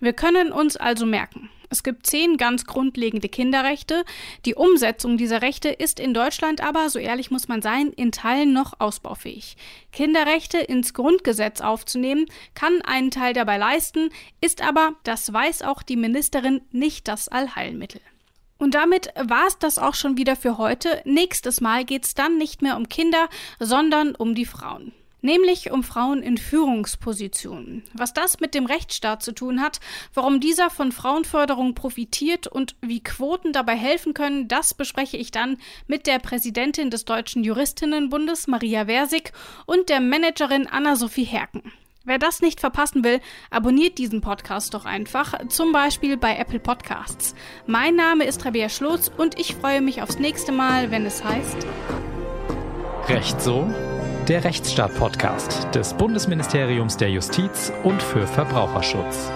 Wir 0.00 0.12
können 0.12 0.52
uns 0.52 0.76
also 0.76 1.06
merken, 1.06 1.50
es 1.70 1.82
gibt 1.82 2.06
zehn 2.06 2.36
ganz 2.36 2.64
grundlegende 2.64 3.28
Kinderrechte. 3.28 4.04
Die 4.44 4.54
Umsetzung 4.54 5.16
dieser 5.16 5.42
Rechte 5.42 5.68
ist 5.68 5.98
in 5.98 6.14
Deutschland 6.14 6.62
aber, 6.62 6.90
so 6.90 6.98
ehrlich 6.98 7.30
muss 7.30 7.48
man 7.48 7.62
sein, 7.62 7.92
in 7.92 8.12
Teilen 8.12 8.52
noch 8.52 8.80
ausbaufähig. 8.80 9.56
Kinderrechte 9.92 10.58
ins 10.58 10.94
Grundgesetz 10.94 11.60
aufzunehmen, 11.60 12.26
kann 12.54 12.82
einen 12.82 13.10
Teil 13.10 13.32
dabei 13.32 13.56
leisten, 13.56 14.10
ist 14.40 14.62
aber, 14.62 14.94
das 15.04 15.32
weiß 15.32 15.62
auch 15.62 15.82
die 15.82 15.96
Ministerin, 15.96 16.62
nicht 16.70 17.08
das 17.08 17.28
Allheilmittel. 17.28 18.00
Und 18.58 18.74
damit 18.74 19.12
war 19.16 19.46
es 19.46 19.58
das 19.58 19.78
auch 19.78 19.94
schon 19.94 20.16
wieder 20.16 20.36
für 20.36 20.58
heute. 20.58 21.02
Nächstes 21.04 21.60
Mal 21.60 21.84
geht 21.84 22.04
es 22.04 22.14
dann 22.14 22.38
nicht 22.38 22.62
mehr 22.62 22.76
um 22.76 22.88
Kinder, 22.88 23.28
sondern 23.58 24.14
um 24.14 24.34
die 24.34 24.46
Frauen 24.46 24.92
nämlich 25.26 25.72
um 25.72 25.82
Frauen 25.82 26.22
in 26.22 26.38
Führungspositionen. 26.38 27.82
Was 27.92 28.14
das 28.14 28.40
mit 28.40 28.54
dem 28.54 28.64
Rechtsstaat 28.64 29.22
zu 29.22 29.32
tun 29.32 29.60
hat, 29.60 29.80
warum 30.14 30.40
dieser 30.40 30.70
von 30.70 30.92
Frauenförderung 30.92 31.74
profitiert 31.74 32.46
und 32.46 32.76
wie 32.80 33.02
Quoten 33.02 33.52
dabei 33.52 33.74
helfen 33.74 34.14
können, 34.14 34.48
das 34.48 34.72
bespreche 34.72 35.16
ich 35.16 35.32
dann 35.32 35.58
mit 35.88 36.06
der 36.06 36.20
Präsidentin 36.20 36.90
des 36.90 37.04
Deutschen 37.04 37.44
Juristinnenbundes 37.44 38.46
Maria 38.46 38.86
Versig 38.86 39.32
und 39.66 39.88
der 39.88 40.00
Managerin 40.00 40.68
Anna-Sophie 40.68 41.24
Herken. 41.24 41.72
Wer 42.06 42.20
das 42.20 42.40
nicht 42.40 42.60
verpassen 42.60 43.02
will, 43.02 43.20
abonniert 43.50 43.98
diesen 43.98 44.20
Podcast 44.20 44.74
doch 44.74 44.84
einfach, 44.84 45.34
zum 45.48 45.72
Beispiel 45.72 46.16
bei 46.16 46.36
Apple 46.36 46.60
Podcasts. 46.60 47.34
Mein 47.66 47.96
Name 47.96 48.24
ist 48.24 48.44
Rabea 48.44 48.68
Schlotz 48.68 49.10
und 49.16 49.40
ich 49.40 49.56
freue 49.56 49.80
mich 49.80 50.02
aufs 50.02 50.20
nächste 50.20 50.52
Mal, 50.52 50.92
wenn 50.92 51.04
es 51.04 51.24
heißt 51.24 51.66
Recht 53.08 53.40
so 53.42 53.68
der 54.28 54.44
Rechtsstaat-Podcast 54.44 55.74
des 55.74 55.94
Bundesministeriums 55.94 56.96
der 56.96 57.10
Justiz 57.10 57.72
und 57.82 58.00
für 58.00 58.26
Verbraucherschutz. 58.28 59.30